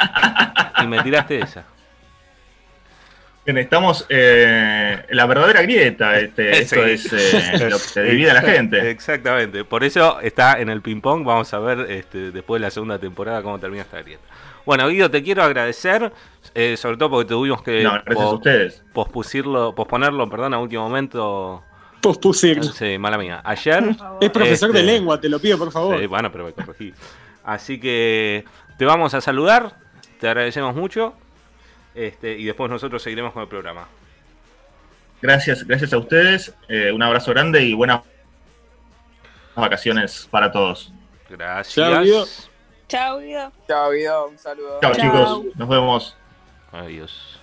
[0.81, 1.65] y me tiraste esa.
[3.45, 6.19] Bien, Estamos eh, la verdadera grieta.
[6.19, 6.51] Este.
[6.59, 8.89] Esto es eh, lo que te divide a la gente.
[8.91, 9.63] Exactamente.
[9.63, 11.25] Por eso está en el ping-pong.
[11.25, 14.23] Vamos a ver este, después de la segunda temporada cómo termina esta grieta.
[14.65, 16.11] Bueno, Guido, te quiero agradecer,
[16.53, 18.39] eh, sobre todo porque tuvimos que No, po-
[19.75, 21.63] posponerlo, perdón, a último momento.
[22.01, 22.63] Pospusir.
[22.63, 23.41] Sí, mala mía.
[23.43, 23.83] Ayer.
[24.21, 25.99] Es profesor de Este, lengua, te lo pido, por favor.
[25.99, 26.93] Sí, bueno, pero me corregí.
[27.43, 28.45] Así que
[28.77, 29.75] te vamos a saludar,
[30.19, 31.13] te agradecemos mucho
[31.95, 33.87] este, y después nosotros seguiremos con el programa.
[35.21, 36.53] Gracias, gracias a ustedes.
[36.69, 38.01] eh, un abrazo grande y buenas
[39.55, 40.93] vacaciones para todos.
[41.29, 42.48] Gracias.
[42.89, 43.51] Chao, Guido.
[43.67, 44.27] Chao, Guido.
[44.27, 44.79] Un saludo.
[44.81, 45.05] Chao, Chao.
[45.43, 45.55] chicos.
[45.55, 46.15] Nos vemos.
[46.71, 47.39] Adiós.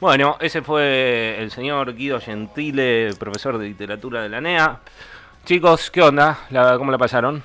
[0.00, 4.80] Bueno, ese fue el señor Guido Gentile, profesor de literatura de la NEA.
[5.44, 6.38] Chicos, ¿qué onda?
[6.50, 7.42] La- ¿Cómo la pasaron?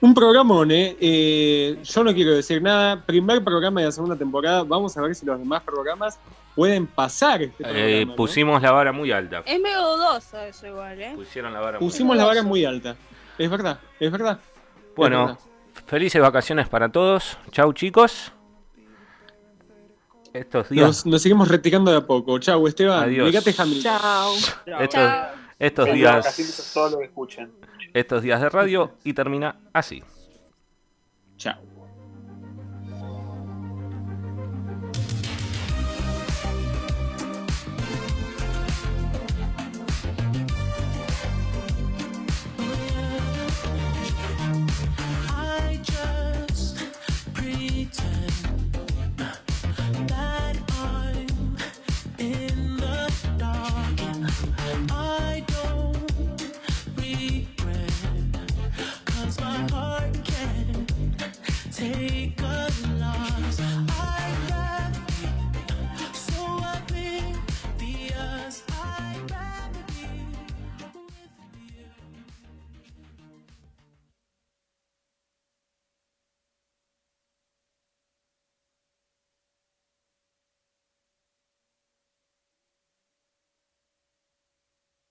[0.00, 0.96] Un programón, ¿eh?
[1.00, 3.00] Eh, Yo no quiero decir nada.
[3.04, 4.64] Primer programa de la segunda temporada.
[4.64, 6.18] Vamos a ver si los demás programas
[6.56, 7.86] pueden pasar este programa.
[7.88, 8.16] Eh, ¿no?
[8.16, 9.42] pusimos la vara muy alta.
[9.46, 11.12] Es medio dudoso eso igual, ¿eh?
[11.14, 12.96] Pusieron la vara muy Pusimos la vara muy alta.
[13.38, 14.40] Es verdad, es verdad.
[14.96, 15.38] Bueno,
[15.86, 17.38] felices vacaciones para todos.
[17.50, 18.32] Chau, chicos.
[20.32, 22.38] Estos días, Nos, nos seguimos retirando de a poco.
[22.38, 23.04] Chau, Esteban.
[23.04, 23.28] Adiós.
[23.30, 23.82] Fíjate, Hamilton.
[23.82, 24.34] Chao.
[25.58, 26.38] estos, días,
[27.02, 27.52] escuchen.
[27.92, 30.02] estos días de radio y termina así.
[31.36, 31.71] Chau.